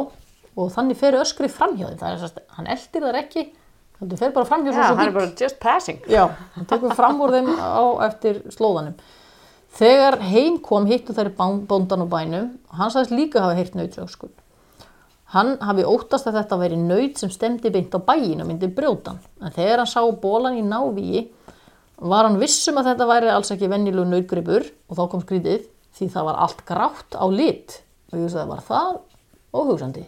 [0.60, 2.00] og þannig fer öskrið framhjá þeim.
[2.02, 3.46] Það er sérst, hann eldir þær ekki,
[4.02, 6.02] heldur fer bara framhjá Já, hann er bara just passing.
[6.12, 6.26] Já,
[6.58, 9.00] hann tekur fram úr þeim á eftir slóðanum.
[9.80, 14.34] Þegar heim kom hittu þær bóndan og bænum, hann sagðist líka hafa heyrt nautsökskull.
[15.30, 19.20] Hann hafi óttast að þetta væri naut sem stemdi beint á bæin og myndi brjótan.
[19.46, 21.28] En þegar hann sá bólan í návíi
[22.00, 25.68] var hann vissum að þetta væri alls ekki venjulegu nautgripur og þá kom skrítið
[26.00, 27.78] því það var allt grátt á lit.
[28.10, 29.00] Og ég veist að var það
[29.54, 30.06] óhugsandi.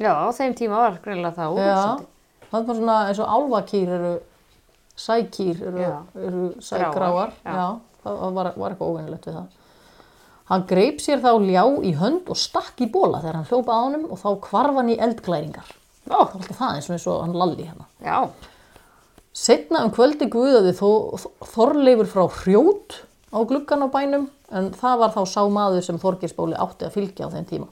[0.00, 2.06] Já, á þeim tíma var greinlega það Já, óhugsandi.
[2.52, 4.12] það var svona eins og álfakýr eru,
[4.96, 5.96] sækýr eru, Já.
[6.28, 7.32] eru sægráar.
[7.44, 7.54] já.
[7.58, 7.68] Já,
[8.04, 9.48] það var, var eitthvað óvenjulegt við það.
[10.50, 13.80] Hann greip sér þá ljá í hönd og stakk í bóla þegar hann hljópa á
[13.86, 15.68] honum og þá kvarf hann í eldglæringar.
[16.10, 17.86] Ó, það var alltaf það eins og eins og hann lalli hérna.
[18.02, 18.18] Já,
[19.30, 20.88] Setna um kvöldi guðaði þó
[21.52, 22.96] Þorleifur frá hrjót
[23.30, 27.28] á gluggan á bænum en það var þá sá maður sem Þorgirsbóli átti að fylgja
[27.30, 27.68] á þeim tíma.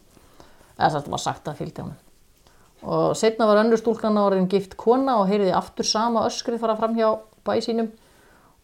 [0.78, 1.98] Eða þetta var sagt að fylgja honum.
[2.86, 6.94] Og setna var önnur stúlkan áriðin gift kona og heyriði aftur sama öskrið fara fram
[6.94, 7.08] hjá
[7.42, 7.90] bæ sínum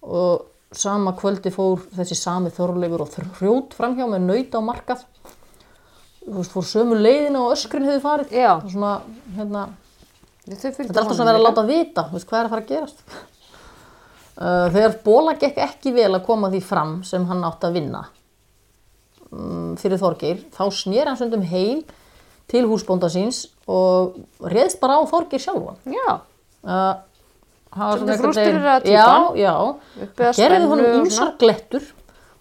[0.07, 0.47] og
[0.79, 5.05] sama kvöldi fór þessi sami Þorleifur og hrjót fram hjá með naut á markað.
[6.25, 8.35] Fór sömu leiðina og öskrin hefði farið.
[8.35, 8.51] Já.
[8.57, 8.93] Og Svona,
[9.37, 9.65] hérna,
[10.45, 12.73] Þetta er alltaf svona að vera að láta vita, veist, hvað er að fara að
[12.73, 13.05] gerast.
[14.35, 18.01] Uh, þegar Bóla gekk ekki vel að koma því fram sem hann átti að vinna
[19.31, 21.85] um, fyrir Þorgeir, þá snýr hann stundum heim
[22.51, 25.81] til húsbónda síns og réðst bara á Þorgeir sjálfan.
[25.87, 26.21] Já,
[26.65, 26.95] Uh,
[27.75, 29.37] Svolítið frústreraða veginn- týpan.
[29.37, 29.55] Já, já.
[30.15, 31.89] Að Gerði honum og ýmsar glettur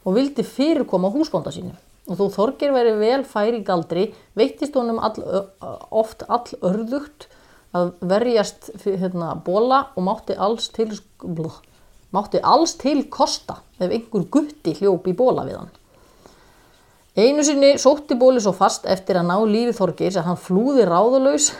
[0.05, 1.73] og vildi fyrirkoma húsbónda sínu.
[2.09, 5.15] Og þó Þorgeir veri vel fær í galdri, veittist honum all,
[5.89, 7.29] oft all örðugt
[7.73, 10.91] að verjast hérna, bóla og mátti alls til,
[11.23, 11.49] blá,
[12.13, 15.71] mátti alls til kosta ef einhver gutti hljóp í bóla við hann.
[17.15, 21.51] Einu sinni sótti bóli svo fast eftir að ná lífi Þorgeirs að hann flúði ráðalaus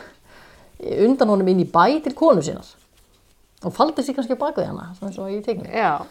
[0.83, 2.65] undan honum inn í bæ til konu sinnar
[3.63, 5.69] og faldi sér kannski á bak við hana, svona ég tekni.
[5.71, 6.03] já,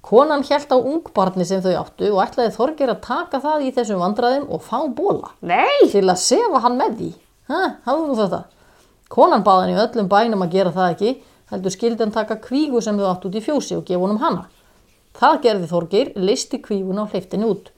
[0.00, 4.00] Konan hjælt á ungbarni sem þau áttu og ætlaði Þorgeir að taka það í þessum
[4.00, 7.10] vandræðum og fá bóla nei, til að sefa hann með því.
[7.50, 8.40] Þetta.
[9.12, 11.12] Konan baði hann í öllum bænum að gera það ekki,
[11.52, 14.46] heldur skildi hann taka kvígu sem þau áttu út í fjósi og gefa honum hana.
[15.20, 17.68] Það gerði Þorgeir, listi kvígun á hleyftinni út.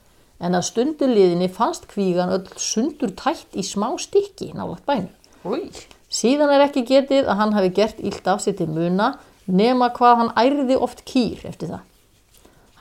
[0.42, 5.10] En að stundu liðinni fannst kvígan öll sundur tætt í smá stykki nálagt bænum.
[5.42, 5.70] Új.
[6.12, 9.14] Síðan er ekki getið að hann hafi gert illt af sér til muna
[9.48, 11.88] nema hvað hann ærði oft kýr eftir það.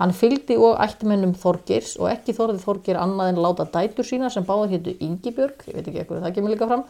[0.02, 4.46] Hann fylgdi og ættmennum Þorgeirs og ekki þorði Þorgeir annað en láta dætur sína sem
[4.48, 6.86] báðar hétu Ingibjörg, ég veit ekki ekkur það kemur líka fram,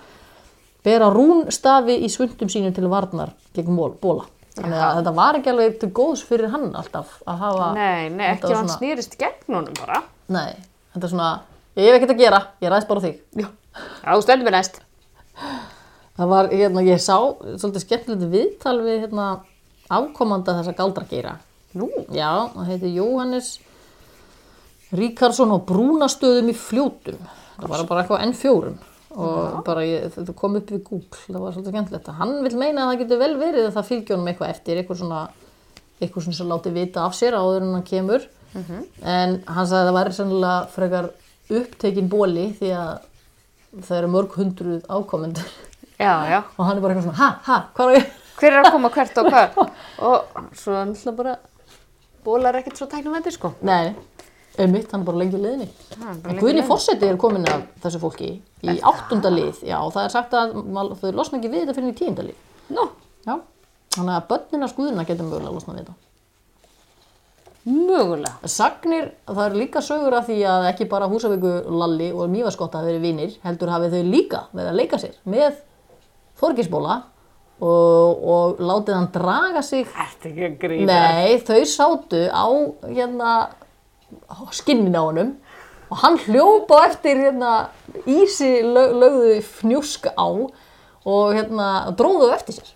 [0.85, 4.29] bera rúnstafi í svundum sínum til varnar gegn bóla.
[4.55, 7.67] Þannig að þetta var ekki alveg til góðs fyrir hann alltaf að hafa...
[7.75, 10.01] Nei, nei, ekki ef hann snýrist gegn honum bara.
[10.31, 10.55] Nei,
[10.95, 11.29] þetta er svona,
[11.79, 13.21] ég hef ekkert að gera, ég ræðst bara þig.
[13.39, 13.47] Já.
[14.07, 14.81] Þú stöndum við næst.
[16.17, 19.27] Það var, hérna, ég sá svolítið skemmtilegt viðtal við, hérna,
[19.91, 21.37] afkomanda þessa galdrageira.
[21.77, 21.87] Nú.
[22.11, 23.51] Já, það heiti Jóhannes
[24.91, 27.19] Ríkarsson á brúnastöðum í fljótum.
[27.55, 28.73] Það var bara eitthvað N4
[29.11, 32.11] og bara ég, þetta kom upp við Google, það var svolítið skemmtilegt.
[32.19, 35.01] Hann vil meina að það getur vel verið að það fylgja honum eitthvað eftir, eitthvað
[35.01, 35.23] svona,
[35.99, 38.27] eitthvað svona sem láti vita af sér áður en hann kemur.
[39.03, 41.09] En hann sagði að það væri sannlega frekar
[41.61, 42.93] upptekinn bóli því að
[43.81, 45.51] það eru mörg hundruð ákomendur
[46.01, 46.39] Já, já.
[46.57, 48.11] og hann er bara eitthvað svona, ha, ha, hvað er ég?
[48.41, 49.59] Hver er að koma hvert og hvað?
[50.07, 51.35] Og svo náttúrulega bara
[52.25, 53.51] bólar ekkert svo tæknum þetta, sko.
[53.69, 53.91] Nei,
[54.57, 55.67] einmitt, hann er bara lengi.
[56.01, 56.63] Hann bara En Guðni.
[56.65, 58.31] Forseti er komin af þessu fólki
[58.65, 60.55] í áttunda lið, já, og það er sagt að
[61.03, 62.39] þau losna ekki við þetta fyrir í tíunda lið.
[62.73, 62.87] Nú,
[63.27, 63.35] Já,
[63.93, 65.97] þannig að börnina skuðina getur mögulega losna við þetta.
[67.65, 68.33] mögulega.
[68.49, 72.89] Sagnir, það er líka sögur af því að ekki bara Húsavíku Lalli og Mývaskotta hafi
[72.95, 75.59] verið vinir, heldur hafið þau líka verið að leika sér með
[76.41, 76.97] Þorgisbóla
[77.61, 79.85] og, og látið hann draga sig.
[79.85, 80.97] Þetta ekki að grína.
[80.97, 82.45] Nei, þau sátu á
[82.89, 83.33] hérna
[84.55, 85.35] skinnin á honum
[85.91, 87.69] og hann hljópa eftir hérna
[88.09, 91.67] ísi lög, lögðu fnjúsk á og hérna
[91.97, 92.71] dróðu eftir sér.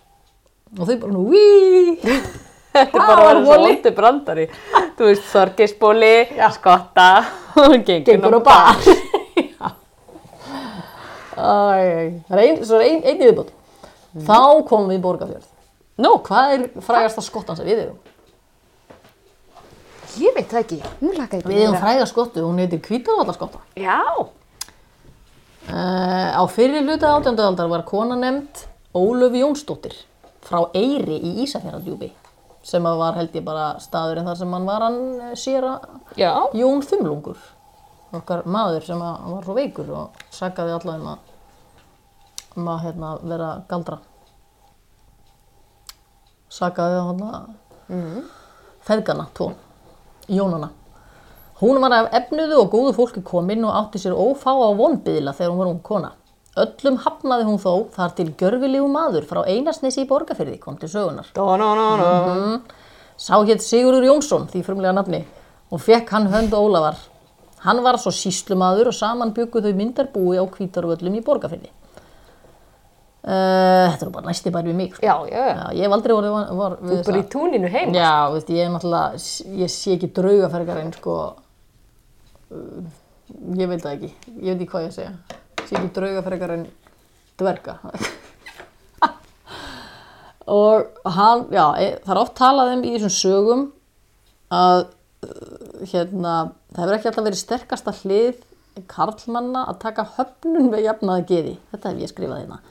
[0.76, 1.96] Og þau bara nú víí
[2.76, 4.42] Þetta er bara svo óndi brandari.
[4.98, 6.16] Þú veist, þorgisbóli,
[6.52, 7.06] skotta
[7.62, 8.82] og gengur á bar.
[11.36, 12.82] það er ein, svo
[14.16, 15.52] viðbútt þá komum við í Borgafjörð
[15.96, 18.00] Nú, hvað er frægasta skottan sem við eigum?
[20.16, 20.78] Ég veit það ekki.
[21.04, 24.00] Nú laka ég Við eigum fræga skottu, hún heitir Hvítarvallaskotta Já.
[25.66, 29.96] Uh, á fyrir hluta átjöndu aldar var kona nefnd Ólöf Jónsdóttir
[30.46, 32.12] frá Eyri í Ísafjörðardjúpi
[32.66, 35.76] sem að var held ég bara staðurinn þar sem hann var hann eh, séra
[36.18, 36.30] Já.
[36.54, 37.40] Jón Þumlungur
[38.16, 41.32] okkar maður sem var svo veikur og sagaði alla um að,
[42.56, 44.00] um að hérna, vera galdra
[46.48, 48.18] sagaði hann að
[48.86, 49.52] feðgana tvo
[50.26, 50.72] Jónana
[51.56, 55.60] Hún var af efnuðu og góðu fólki komin og átti sér ófáa vonbyðla þegar hún
[55.62, 56.10] var ung kona.
[56.60, 61.30] Öllum hafnaði hún þó þar til gjörfilegu maður frá Einarsnesi í Borgarfyrði kom til sögunar.
[61.32, 62.58] Dó, no, no, no.
[63.16, 65.22] Sá hétt Sigurður Jónsson, því frumlega nafni,
[65.72, 67.00] og fekk hann hönd Ólafar.
[67.64, 71.72] Hann var svo síslumadur og saman byggu þau myndarbúi á Hvítarvöllum í Borgarfyrði.
[73.26, 74.92] Uh, þetta er bara næsti bær við mig.
[74.94, 75.02] Sko.
[75.02, 75.54] Já, já, já.
[75.58, 77.96] Já, ég hef aldrei orðið var, var við Bara í túninu heim.
[77.96, 81.16] Já, veist, ég ég sé ekki draugafergarinn, sko,
[82.54, 82.84] uh,
[83.58, 86.62] ég veit það ekki, ég veit ekki hvað ég segja, sé ekki draugafergarinn
[87.42, 87.76] dverga.
[90.60, 93.68] og hann, já, e, það er oft talað um í þessum sögum
[94.54, 94.86] að,
[95.26, 96.38] uh, hérna,
[96.70, 98.38] það hefur ekki alltaf verið sterkasta hlið
[98.86, 102.62] karlmanna að taka höfnun með jafnaða geði, þetta hef ég skrifað hérna.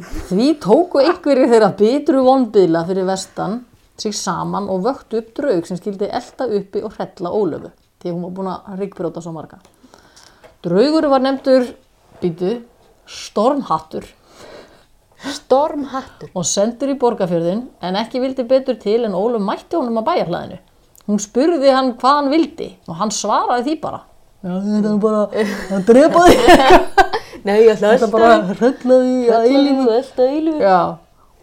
[0.00, 3.58] Því tóku einhverjir þeirra bitru vonbyðla fyrir vestan
[4.00, 7.70] sig saman og vöktu upp draug sem skildi elda uppi og hrella Ólöfu
[8.02, 9.60] því hún var búin að ryggbrjóta svo marga.
[10.64, 11.68] Draugur var nefndur,
[12.22, 12.56] býtu,
[13.06, 14.06] Stormhattur
[15.22, 16.30] Stormhattur.
[16.34, 20.58] og sendur í borgarfjörðin en ekki vildi betur til en Ólöf mætti honum að bæjarhlaðinu.
[21.06, 24.02] Hún spurði hann hvað hann vildi og hann svaraði því bara.
[24.42, 25.22] Já, þetta er bara
[25.76, 26.40] að drepa þig.
[27.42, 29.86] Nei, ég ætla er bara að hrella þig að eilífu.
[29.90, 30.58] Alltaf eilífu.
[30.62, 30.80] Já,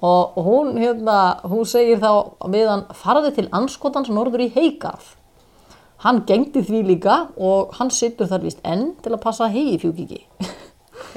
[0.02, 2.12] og hún, hérna, hún segir þá
[2.56, 5.16] hann farði til anskotans norður í Heigarð.
[6.00, 10.22] Hann gengdi því líka og hann situr þar vist enn til að passa hegi fjúkiki.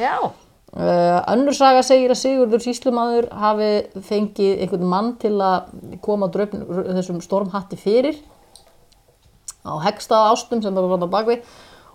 [0.02, 0.32] Já.
[0.72, 3.70] Uh, önnur saga segir að Sigurður Síslumadur hafi
[4.08, 5.68] fengið einhvern mann til að
[6.02, 6.64] koma dröfn,
[6.96, 8.16] þessum stormhatti fyrir
[9.68, 11.50] á hegstaða ástum sem það var á bakvið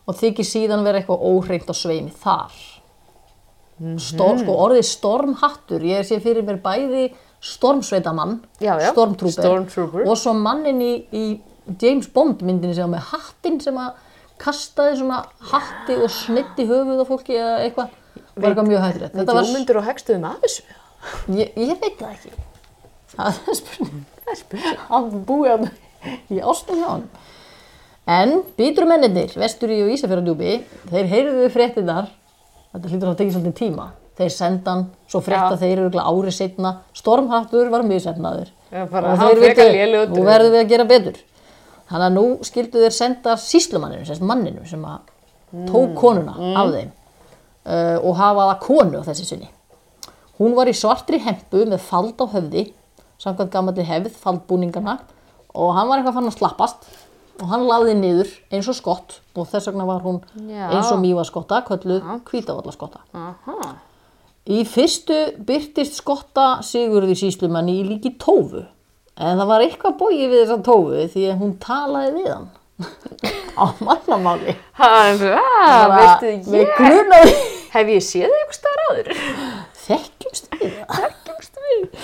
[0.08, 2.54] og þykir síðan vera eitthvað óhreint á sveimi þar.
[4.02, 7.12] Stor, sko, orðið stormhattur, ég sé fyrir mér bæði
[7.46, 11.26] stormsveitamann, stormtrooper, og svo mannin í, í
[11.82, 14.00] James Bond myndinni sem með hattinn sem að
[14.42, 15.22] kastaði svona
[15.52, 17.94] hatti og snitti höfuð á fólki eða eitthvað,
[18.34, 19.16] var eitthvað mjög hættilegt.
[19.18, 20.68] Þetta var, myndur og hegstuðum að þessu.
[21.38, 22.36] ég, ég veit það ekki.
[23.14, 24.04] Það er spurning.
[24.18, 24.84] Það er spurning.
[24.90, 25.72] Hann búið hann
[26.34, 27.10] í ástum hjá hann.
[28.08, 30.54] En bítrumennir, Vesturi og Ísafjörðardjúpi,
[30.94, 32.08] þeir heyrðu fréttinar,
[32.74, 33.88] þetta hlýtur að tekja svolítið tíma,
[34.18, 35.61] þeir senda hann, svo frétta Já.
[35.63, 38.53] þeir eru árið setna, stormhattur var misefnaður.
[38.72, 41.20] Já, bara, og þeir lélegur nú verðum við að gera betur.
[41.88, 45.13] Þannig að nú skildu þeir senda síslumanninu, sérst manninu sem að
[45.70, 49.51] tók konuna af þeim uh, og hafa það konu á þessi sinni.
[50.38, 52.68] Hún var í svartri hempu með fald á höfði,
[53.22, 54.99] samkvæmt gammalli hefð, faldbúningana
[55.57, 56.89] og hann var eitthvað fann að slappast
[57.42, 60.70] og hann lagði niður eins og skott og þess vegna var hún Já.
[60.74, 63.04] eins og mýva skotta, kölluð hvítavallaskotta.
[64.48, 68.62] Í fyrstu byrtist skotta Sigurði síslumanni í líki tófu
[69.18, 72.48] en það var eitthvað bóið við þessa tófu því að hún talaði við hann
[73.62, 74.54] á mannamáli.
[74.78, 77.32] Hann, Bara, veistu, Við ég, grunaði
[77.74, 79.08] hef ég séð þig eitthvað staðar áður?
[79.88, 80.98] þekkjumst við það.
[81.02, 82.04] Þekkjumst við.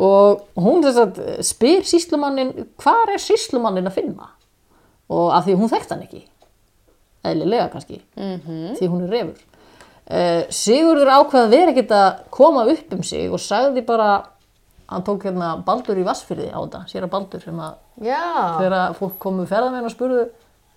[0.00, 1.18] Og hún þess að
[1.50, 4.30] spyr síslumannin hvað er síslumannin að finna?
[5.10, 6.24] Og af því hún þekkt hann ekki.
[7.26, 8.00] Eðlilega kannski.
[8.16, 8.76] -hmm.
[8.78, 9.46] Því hún er refur.
[10.10, 14.24] Uh, Sigurður ákvað að vera ekkert að koma upp um sig og sagði bara
[14.90, 18.22] hann tók hérna Baldur í Vassfyrði á þetta, sér að Baldur sem að Já.
[18.58, 20.24] þegar fólk komu ferðamenn og spurðu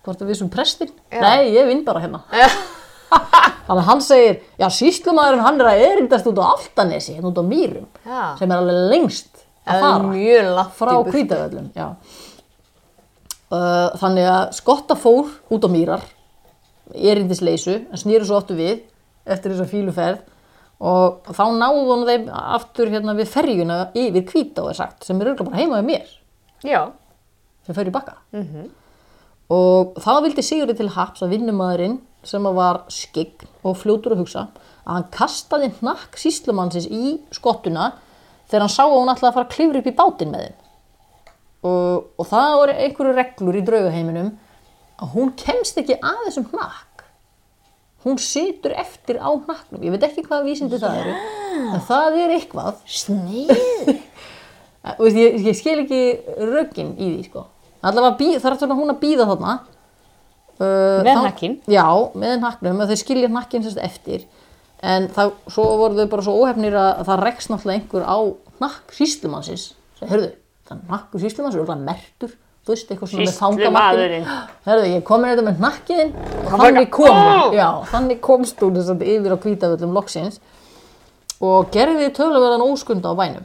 [0.04, 1.20] hvort við vissum prestin Já.
[1.24, 2.22] nei, ég vinn bara hérna
[3.66, 7.40] þannig að hann segir, já síslumæðurinn hann er að erindast út á Altanesi hérna út
[7.42, 8.22] á Mýrum, Já.
[8.38, 11.88] sem er alveg lengst að er fara frá kvítavöllum já.
[13.54, 16.04] Uh, þannig að skotta fór út á Mýrar
[16.92, 18.82] erindisleysu, en snýru svo áttu við
[19.24, 20.22] eftir þessa fíluferð
[20.84, 25.30] og þá náðu hann þeim aftur hérna við ferjuna yfir kvítá er sagt, sem er
[25.30, 26.10] auðvitað bara heima við mér.
[26.64, 26.80] Já.
[27.64, 28.18] sem í bakka.
[29.54, 34.46] Og þá vildi Sigurði til haps að vinnumæðurinn sem var skegg og fljótur að hugsa
[34.84, 37.92] að hann kastaði hnakk síslumannsins í skottuna
[38.48, 40.63] þegar hann sá að hún ætlaði að fara að klifra upp í bátinn með þeim
[41.64, 44.32] og, og það voru einhverju reglur í draugaheiminum
[45.02, 47.04] að hún kemst ekki að þessum hnakk.
[48.04, 49.80] Hún situr eftir á hnakknum.
[49.80, 51.14] Ég veit ekki hvaða vísindi það eru
[51.74, 52.82] en það er eitthvað.
[53.00, 53.54] Snið.
[54.84, 55.98] Ég, ég skil ekki
[56.44, 57.46] röggin í því sko.
[57.80, 58.18] allavega
[58.60, 59.54] svona hún að býða þarna.
[60.60, 61.54] Uh, Með hnakkinn?
[61.72, 64.26] já, með hnakknum og þau skilja hnakkin eftir.
[64.84, 68.18] En þá, svo voru þau bara svo óhefnir að, að það rekst náttúrulega einhver á
[68.58, 69.64] hnakk síslumannsins
[69.96, 70.28] sem, hörðu,
[70.68, 72.34] það er hnakkur síslumanns er alveg mertur,
[72.64, 74.28] þú veist, eitthvað svona með fangamarkin
[74.66, 76.12] hörðu, ég kom með þetta með hnakkiðin
[76.44, 80.40] og þannig kom "Ó!" já, þannig komst hún þess að yfir á hvítavöllum loksins
[81.44, 83.44] og gerði töluverðan óskunda á bænum.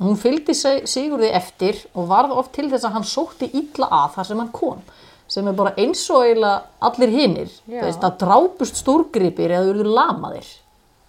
[0.00, 4.12] Hún fylgdi sig- Sigurði eftir og varð oft til þess að hann sótti illa að
[4.14, 4.82] þar sem hann kom
[5.28, 10.46] sem er bara eins og eiginlega allir hinnir það drápust stórgripir eða urður lamaðir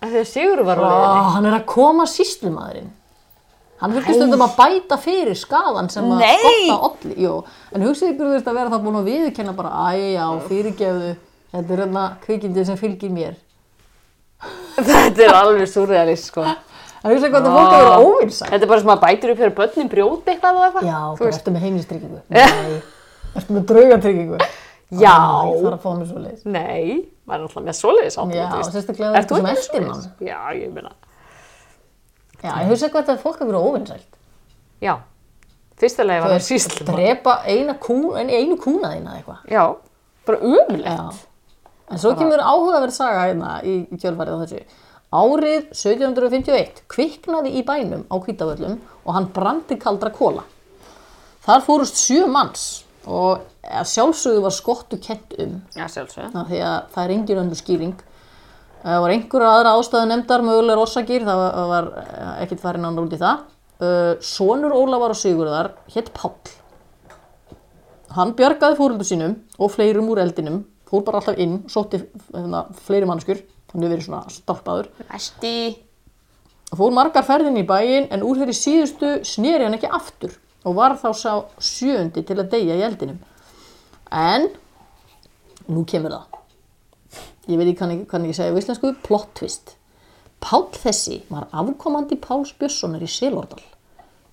[0.01, 1.31] En Þegar Sigur var og leiðinni.
[1.33, 2.89] hann er að koma síslumadurinn
[3.81, 7.33] hann þurfti stundum að bæta fyrir skadan sem að skotta olli Jú,
[7.73, 11.11] en hugsið ykkur þú veist að vera það búin að viðurkenna bara æ, já, fyrirgefðu
[11.53, 13.37] þetta er hérna kvikindið sem fylgir mér
[14.79, 16.43] Þetta er alveg surrealist, sko.
[16.45, 19.41] en hugsið hvað þetta fólk að vera óvinsætt Þetta er bara sem að bætur upp
[19.43, 20.87] fyrir börnin brjóti eitthvað og eitthvað.
[20.87, 21.39] Já, Þú veist.
[21.41, 22.79] ertu með heimilistryggingu Nei,
[23.41, 24.39] ertu með draugatryggingu
[24.89, 25.11] Já.
[25.13, 26.85] Æ, Það er að fá mér svo leið Nei,
[27.29, 28.31] maður er náttúrulega með svoleiðis átt.
[28.33, 30.93] Já, sérstaklega þetta sem eftir mann Já, ég meina.
[32.43, 34.17] Já, ég hugsa hvað þetta fólk að vera óvinsælt
[34.81, 34.93] Já.
[35.79, 36.87] Fyrsta lagi var Þú það veist, síslum.
[36.93, 39.63] drepa eina kú, en einu kúna þína eitthvað Já,
[40.27, 41.25] bara umlegt.
[41.89, 44.59] En svo kemur áhugaverð saga hérna í, kjölfarið á þessu.
[45.09, 48.75] Árið 1751 kviknaði í bænum á Hvítavöllum
[49.05, 50.43] og hann brandi kaldra kóla.
[51.47, 56.29] Þar fórust sjö manns og að sjálfsögðu var skottu kent um Já, sjálfsög.
[56.35, 57.95] af því að það er engin önnur skýring.
[58.79, 61.41] Það var einhverja aðra ástæðu nefndar mögulegar orsakir, það
[61.73, 63.41] var, eh, ekkert farin á út í það.
[63.79, 66.35] Uh, Sónur Ólafar og Sigurðar hétt Páll.
[68.11, 72.01] Hann bjargaði fóröldu sínum og fleirum úr eldinum, fór bara alltaf inn, sótti
[72.33, 73.39] hérna, fleiri mannskur,
[73.71, 74.89] hann hefur verið svona stálpaður.
[75.11, 75.53] Næsti.
[76.75, 80.97] Fór margar ferðin í bæinn en úr þeirri síðustu sneri hann ekki aftur og var
[80.99, 81.31] þá sá
[81.63, 83.19] sjöundi til að deyja í eldinum.
[84.11, 84.49] En
[85.69, 86.38] nú kemur það.
[87.49, 89.75] Ég veit ekki kann kann ekki segja á íslensku, plot twist.
[90.39, 93.63] Páll þessi var afkomandi Páls Björnssonar í Selordal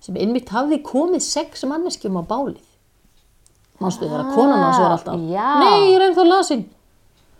[0.03, 2.63] sem einmitt hafði komið sex manneskjum á bálið.
[3.81, 5.47] Manstu þegar konan hans var alltaf já.
[5.61, 6.63] Nei, ég er ennþá lasin.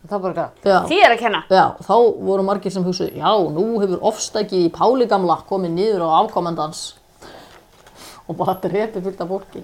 [0.07, 0.47] Það bara Já.
[0.63, 0.83] hvað?
[0.89, 1.39] Þið er að kenna.
[1.51, 1.95] Já, þá
[2.27, 6.83] voru margir sem hugsuðu, já, nú hefur ofstæki í Páli gamla komið niður á afkomendans
[8.27, 9.63] og bara drepi fullt af fólki.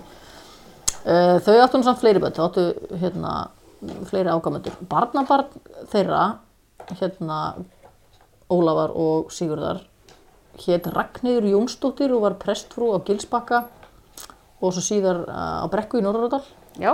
[1.03, 2.65] Uh, þau áttu samt fleiri börn, þau áttu
[3.01, 3.33] hérna,
[4.09, 4.75] fleiri afkomendur.
[4.89, 5.49] Barnabarn
[5.91, 6.25] þeirra,
[6.99, 7.39] hérna,
[8.53, 9.81] Ólafar og Sigurðar,
[10.61, 13.63] hétt Ragnheiður Jónsdóttir og var prestfrú á Gilsbakka
[14.63, 16.43] og svo síðar uh, á Brekku í Norðuradal
[16.81, 16.93] Já,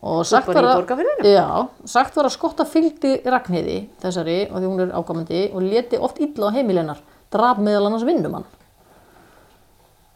[0.00, 1.46] og sagt var að, já,
[1.88, 6.20] sagt var að skotta fylgdi Ragnhiði þessari og því hún er ágamandi og leti oft
[6.22, 8.46] illa á heimilennar draf meðal annars vinnumann.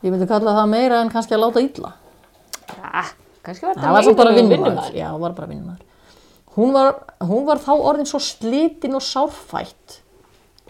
[0.05, 1.95] Ég myndi kalla það meira en kannski að láta illa.
[2.75, 3.05] Ja,
[3.47, 4.97] kannski var það bara leiðinlegur vinnumaður.
[4.99, 5.94] Já, var bara vinnumaður
[6.57, 6.95] hún var,
[7.25, 10.01] hún var þá orðin svo slitin og sárfætt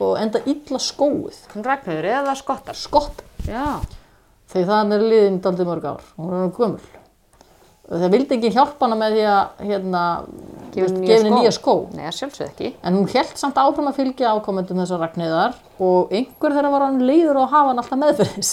[0.01, 2.79] og enda illa skóið Hún Ragnhildur eða skottar.
[2.79, 3.79] skott Já,
[4.51, 6.93] þegar það er liðin daldið mörg ár hún er orðin gömul
[7.85, 10.03] það vildi ekki hjálpa hana með því að hérna,
[10.75, 11.75] Gefa henni nýja skó.
[11.95, 12.73] nei, sjálfsög ekki.
[12.83, 17.03] En hún held samt áfram að fylgja ákomendum þessar ragnæðar og einhver þeirra var hann
[17.05, 18.53] leiður og hafa hann alltaf meðferðis.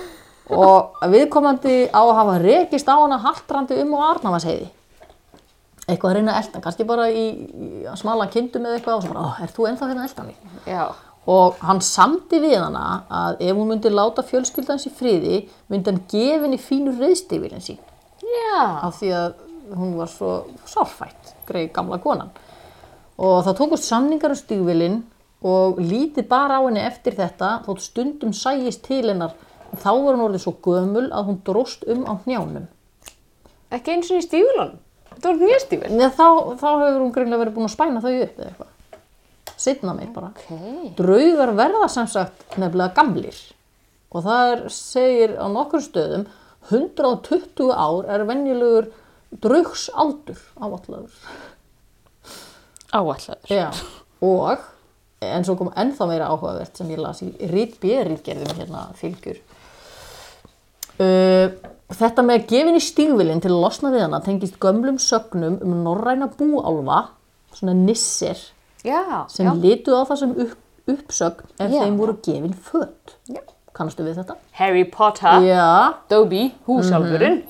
[0.62, 4.68] og viðkomandi á að hafa rekist á hana haltrandi um og arnavasheiði.
[5.88, 7.26] Eitthvað að reyna að elda, kannski bara í,
[7.88, 10.22] í smala kindum eða eitthvað og svo bara, "Ó, ert þú ennþá hérna að elda
[10.24, 10.36] mig?
[10.66, 10.88] Já,
[11.28, 16.00] Og hann samdi við hana að ef hún myndi láta fjölskyldans í friði, myndi hann
[16.08, 17.78] gefa henni fínu reyðstifilin sín
[18.22, 19.34] já, af því að
[19.76, 20.30] hún var svo
[20.64, 22.30] sárfætt, greið gamla konan.
[23.18, 25.02] Og það tókust samningar um stígvilinn
[25.44, 29.34] og lítið bara á henni eftir þetta, þótt stundum sæjist til hennar.
[29.72, 32.68] En Þá var hún orðið svo gömul að hún dróst um á hnjánum.
[33.70, 34.78] ekki eins og í stífilunum.
[35.18, 35.94] Þetta var mjög stífil.
[35.98, 36.26] Nei, þá,
[36.60, 38.74] þá hefur hún greinlega verið búin að spæna þau upp eða eitthvað.
[39.58, 40.28] Sitna mig bara.
[40.30, 40.92] Ok.
[41.00, 43.40] Draugar verða sem sagt nefnilega gamlir.
[44.14, 46.28] Og það er, segir á nokkur stöðum,
[46.70, 48.92] 120 ár er venjulegur
[49.42, 51.18] draugsaldur ávallagur.
[52.94, 53.50] Áætlaður.
[53.50, 53.68] Já,
[54.22, 54.62] og
[55.26, 59.42] en svo kom ennþá meira áhugavert sem ég las í Rít B-rítgerðum hérna fylgjur.
[60.98, 61.52] Uh,
[61.94, 65.76] þetta með að gefa henni stígvilinn til að losna við hana tengist gömlum sögnum um
[65.84, 67.04] norræna búálfa,
[67.54, 68.38] svona nissir,
[68.84, 69.52] Já, sem já.
[69.62, 70.56] litu á það sem upp,
[70.88, 71.80] uppsögn ef Já.
[71.84, 73.14] þeim voru gefin föt.
[73.30, 73.40] Já.
[73.78, 74.34] Kannastu við þetta?
[74.58, 77.42] Harry Potter, Já, Dobby, húsálfurinn.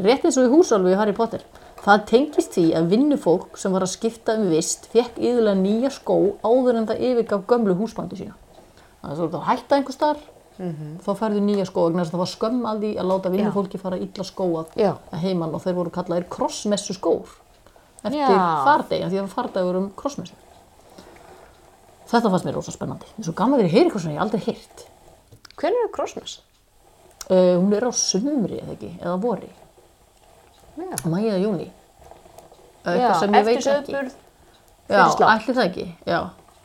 [0.00, 1.44] rétt eins og í húsálfu í Harry Potter.
[1.84, 6.16] Það tengist því að vinnufólk sem var að skipta um vist fekk yfirlega nýja skó
[6.40, 8.32] áður en það yfirgaf gömlu húsbandi sína.
[9.02, 10.22] Þannig að þú ert að hætta einhver starf,
[10.54, 13.96] þá færðu nýja skó þess að það var skömm að því að láta vinnufólki fara
[13.98, 14.92] illa skóað Já.
[15.10, 17.32] að heiman og þeir voru kallaðir krossmessu skór
[18.04, 18.64] eftir Já.
[18.64, 20.34] fardegi, því að fardagur um krossmessu.
[22.10, 23.06] Þetta fannst mér rosa spennandi.
[23.18, 24.84] Er svo gaman að vera í heyri eitthvað svona ég aldrei heyrt.
[25.58, 26.34] Hvernig er Krossmess?
[27.24, 29.48] Uh, hún er á sumri eða ekki, eða vori.
[30.76, 30.90] Já.
[31.08, 31.70] Mæja júni.
[32.84, 33.68] Já, Eitthvað sem ég eftir veit ekki.
[33.70, 34.16] söðburð.
[34.84, 35.40] Já, fyrir slátt.
[35.40, 36.18] ætli það ekki, já.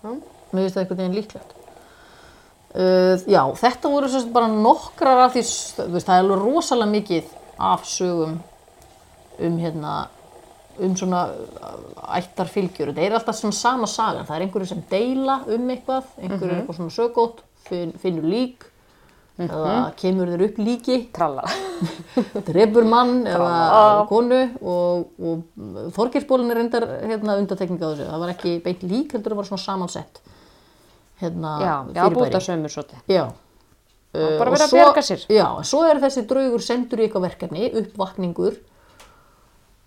[0.03, 1.55] Mér finnst það veginn líklegt.
[2.69, 5.41] Uh, já, þetta voru sérst bara nokkrar af því,
[5.89, 7.31] veist, það er alveg rosalega mikið
[7.65, 8.35] af sögum
[9.39, 9.93] um hérna,
[10.77, 11.79] um svona uh,
[12.19, 12.91] ættarfylgjur.
[12.91, 14.27] Þetta er alltaf svona sama sagan.
[14.27, 18.69] Það er einhverju sem deila um eitthvað, einhverju er eitthvað svona sögótt, finn, finnur lík,
[19.39, 21.49] eða kemur þér upp líki Tralla.
[22.51, 28.09] drefur mann eða konu og, og Þorgeirsbólin er reyndar hérna, undatekning á þessu.
[28.11, 30.27] Það var ekki beint lík, heldur það var svona samansett
[31.19, 33.05] hérna, Já, já, búta sömur svolítið.
[33.07, 33.25] Já.
[34.13, 35.25] bara Uh, verið og að bjarga sér.
[35.29, 38.55] Já, en svo er þessi draugur sendur í eitthvað verkefni, uppvakningur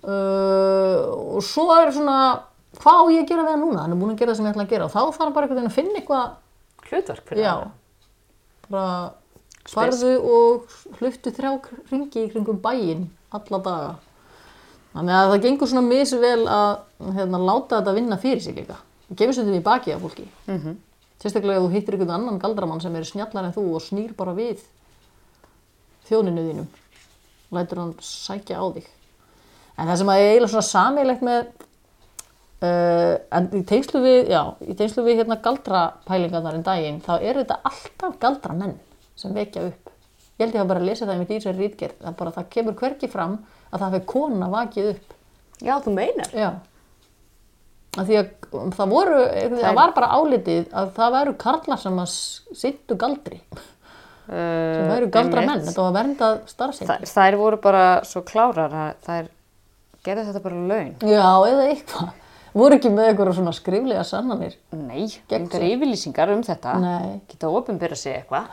[0.07, 0.99] uh,
[1.35, 2.19] og svo er svona,
[2.79, 3.81] hvað á ég að gera við það núna?
[3.83, 5.35] Hann er búin að gera það sem ég ætla að gera og þá þarf hann
[5.35, 6.39] bara einhvern veginn að finna eitthvað
[6.93, 7.55] Hlutverk fyrir Já,
[8.69, 8.87] bara
[9.71, 11.53] farðu og hluttu þrjá
[11.91, 13.93] ringi í kringum bæinn alla daga.
[14.93, 16.73] Þannig að það gengur svona misvel að
[17.17, 18.77] hérna, láta þetta vinna fyrir sig líka.
[19.09, 20.27] Það gefur stundum í baki af fólki.
[20.47, 20.75] Mm -hmm.
[21.23, 24.35] Sérstaklega ef þú hittir einhvern annan galdramann sem er snjallar en þú og snýr bara
[24.35, 24.65] við
[26.09, 26.71] þjóninu þínum.
[27.55, 28.89] Lætur hann sækja á þig.
[29.79, 31.53] En það sem að er eiginlega svona sameiglegt með
[32.63, 37.41] Uh, en í tengslu við, já, í tengslu við hérna galdrapælingarnar en daginn, þá er
[37.41, 38.77] þetta alltaf galdramenn
[39.19, 39.91] sem vekja upp.
[40.39, 42.35] Ég held ég að bara að lesa það í mitt í þessari rítgerð, það bara
[42.37, 43.35] það kemur hverki fram
[43.73, 45.17] að það hefur kona vakið upp.
[45.59, 46.31] Já, þú meinar.
[46.39, 46.49] Já.
[47.93, 48.29] Af því að
[48.73, 49.19] það voru,
[49.59, 52.15] það var bara álitið að það væru karlar sem að
[52.57, 53.41] sittu galdri,
[54.31, 56.89] sem væru galdramenn, þetta var verndað starfsemi.
[56.89, 59.31] Þær, þær voru bara svo klárar að þær
[60.09, 60.91] gerðu þetta bara laun.
[61.05, 62.11] Já, eða eitthvað.
[62.53, 64.57] Voru ekki með eitthvað svona skriflega sannanir.
[64.77, 66.75] Nei, engar yfirlýsingar um þetta.
[66.81, 67.21] Nei.
[67.29, 68.49] Geta ofinbyrða sig eitthvað.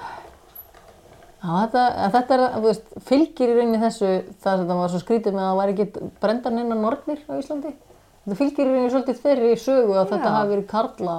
[1.40, 4.08] Þetta, þetta er, veist, fylgir í rauninni þessu,
[4.44, 7.34] það sem það var svo skrítið með að það væri ekki brendar neina nornir á
[7.40, 7.72] Íslandi.
[8.26, 10.36] Þetta fylgir í rauninni svolítið þeirri sögu að þetta Já.
[10.38, 11.18] hafi verið karla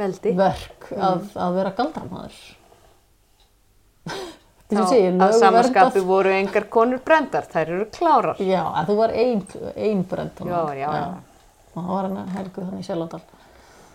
[0.00, 0.32] Veldi.
[0.38, 2.38] verk að, að vera galdramæður.
[4.70, 4.80] Þá,
[5.26, 5.98] að verndað.
[6.06, 7.46] voru engar konur brendar.
[7.50, 8.40] Þær eru klárar.
[8.42, 9.42] Já, en þú var ein,
[9.76, 10.42] ein brend.
[10.46, 11.06] Já, já, já.
[11.70, 13.20] Og það var henni helgu þannig í Sjællandal.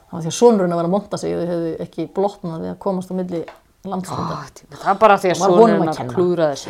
[0.06, 2.72] Það var því að sonurinn að vera að monta sig, þau hefðu ekki blotnað við
[2.72, 3.42] að komast á milli
[3.86, 4.38] landslanda.
[4.40, 6.16] Ó, tíma, það er bara því að Var honum að sonurinn að kenna.
[6.16, 6.70] klúra þessu.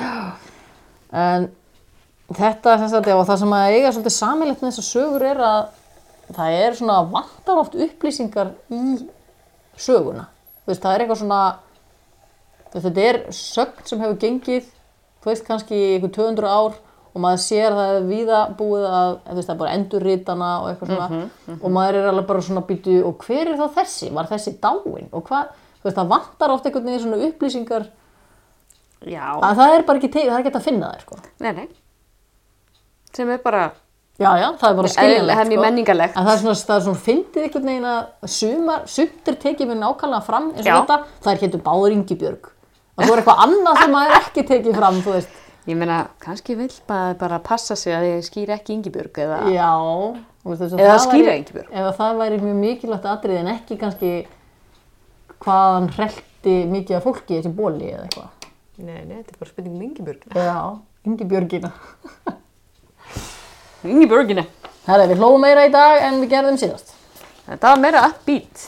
[1.26, 1.46] En
[2.34, 5.68] þetta sem sagt, já, það sem að eiga svolítið samilegt með þessar sögur er að
[6.36, 8.80] það er svona vantar oft upplýsingar í
[9.78, 10.26] söguna.
[10.66, 11.42] Þú veist, það er eitthvað svona,
[12.74, 14.72] þetta er sögn sem hefur gengið,
[15.22, 16.80] þú veist, kannski einhver 200 ár
[17.16, 20.50] og maður sér að það er víða búið að, þú veist, það er bara endurritana
[20.64, 24.10] og eitthvað svona og maður er alveg bara svona býtu og hver er þá þessi?
[24.18, 25.08] Var þessi dáin?
[25.14, 27.88] Og hvað, þú veist, það vantar oft einhvern veginn svona upplýsingar
[29.06, 29.26] Já.
[29.38, 31.22] að það er bara ekki það er ekki að finna þær, sko.
[31.46, 31.68] Nei, nei.
[33.16, 33.70] Sem er bara,
[34.16, 36.14] Já, já, það er bara það skiljanlegt, er mjög menningarlegt.
[36.16, 39.68] En það er svona, það er svona fyndið einhvern veginn að sumar, sumt er tekið
[39.72, 40.76] mér nákvæmlega fram eins og Já.
[40.78, 42.48] þetta, það er héttur Báður Ingibjörg.
[42.96, 45.42] Og þú er eitthvað annað sem maður er ekki tekið fram, þú veist.
[45.66, 49.42] Ég meina, kannski vill bara, bara passa sig að ég skýra ekki Ingibjörg eða...
[49.52, 49.68] Já.
[50.46, 51.76] þú veist, Eða það skýra Ingibjörg.
[51.76, 54.14] Ef að það væri mjög mikilvægt atrið en ekki kannski
[55.44, 58.50] hvaðan hrelti mikið af fólki í þessi bóli eða eitthvað.
[58.80, 60.28] Nei, nei, þetta er bara spurning um Ingibjörg.
[60.40, 60.58] Já,
[61.10, 61.76] Ingibjörgina.
[63.86, 64.44] Ingibjörgina.
[64.86, 66.92] Herra, við hlóum meira í dag en við gerðum síðast.
[67.46, 68.66] Þetta var meira upbeat.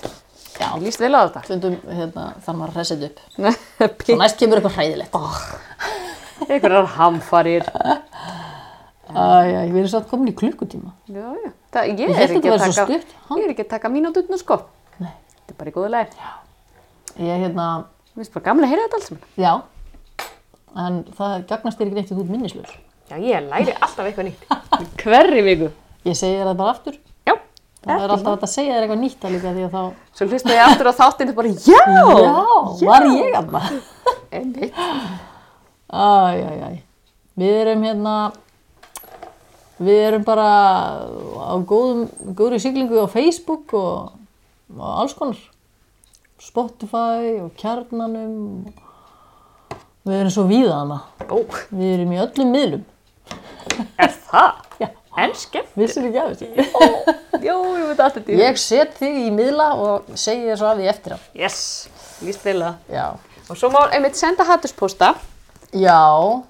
[0.57, 0.69] Já.
[0.73, 1.43] Ég líst vel á þetta.
[1.45, 3.57] Stundum, hérna, þarf maður að hressa þetta upp.
[3.87, 4.13] Upbeat.
[4.21, 5.19] næst kemur eitthvað hræðilegt.
[6.47, 7.67] Einhverjar hamfarir.
[9.07, 10.93] Æja, ég verið satt komin í klukkutíma.
[11.09, 11.51] Já, já.
[11.73, 12.97] Það, ég, Ég er að svo taka,
[13.37, 14.59] ég er ekki að taka mínútutnu sko.
[14.99, 15.13] Nei.
[15.37, 16.17] Þetta er bara í góðu leið.
[17.17, 17.67] Ég, hérna,
[18.17, 19.49] Mér finnst bara gaman að heyra þetta alls já,
[20.81, 22.71] en það gagnast þér ekki neitt í þú ert minnislaus.
[23.07, 24.47] Já, ég læri alltaf eitthvað nýtt.
[25.01, 25.69] Hverri viku.
[26.07, 26.97] Ég segi það bara aftur.
[27.27, 27.35] Já.
[27.87, 30.27] Það er alltaf hægt að segja þér eitthvað nýtt að líka því að þá, Svo
[30.27, 31.83] hlusta ég aftur á þáttinn og bara, já!
[32.25, 33.85] já, var ég að maður.
[34.37, 34.81] Einmitt.
[35.87, 36.77] Æj, æj, æj.
[37.37, 38.15] Við erum hérna,
[39.87, 40.49] við erum bara
[41.47, 42.03] á góðum,
[42.35, 44.17] góðri siglingu á Facebook og,
[44.75, 45.39] og alls konar.
[46.43, 48.67] Spotify og kjarnanum.
[50.07, 51.01] Við erum svo víða hana.
[51.31, 51.39] Ó,
[51.71, 52.85] Við erum í öllum miðlum.
[54.31, 54.63] Það?
[54.83, 54.89] Já.
[55.17, 55.71] En skemmt.
[55.79, 56.65] Vissir ekki af þessu?
[57.41, 58.35] Jó, ég veit alltaf því.
[58.37, 61.19] Ég set þig í miðla og segi þér svo af því eftir á.
[61.33, 61.57] Yes,
[62.21, 62.67] líst að.
[62.93, 63.05] Já.
[63.47, 65.15] Og svo má einmitt senda hattuspósta.
[65.73, 65.97] Já,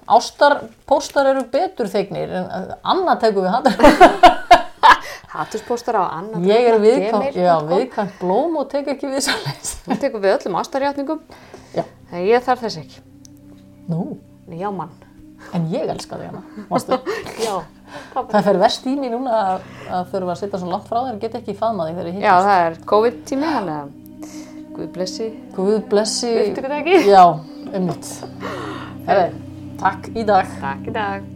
[0.06, 4.44] ástarpóstar eru betur þegnir en annað tekum við hattar.
[5.32, 6.46] Hattuspóstar á annað.
[6.48, 9.74] Ég er viðkvæmt, já, viðkvæmt blóm og tek ekki við sannleins.
[9.88, 11.20] Við tekum við öllum ástarjátningum.
[11.74, 11.84] Já.
[12.12, 13.02] En ég þarf þess ekki.
[13.88, 14.16] Nú,
[14.48, 14.94] Nei, Já, mann.
[15.56, 16.42] En ég elska þig hana.
[17.46, 17.54] Já.
[18.18, 21.14] Það fer verst í mig núna að, að þurfa að sitja svo langt frá þér
[21.14, 22.50] og geta ekki faðmað þig þegar ég Já, hittast.
[22.50, 23.96] það er COVID-tími, hann að
[24.78, 25.24] Guð blessi.
[25.56, 26.28] Guð blessi.
[26.36, 26.98] Viltu ekki það ekki?
[27.10, 27.24] Já,
[27.74, 27.88] um.
[29.08, 29.26] Herri,
[29.80, 30.54] takk í dag.
[30.62, 31.26] Takk í dag.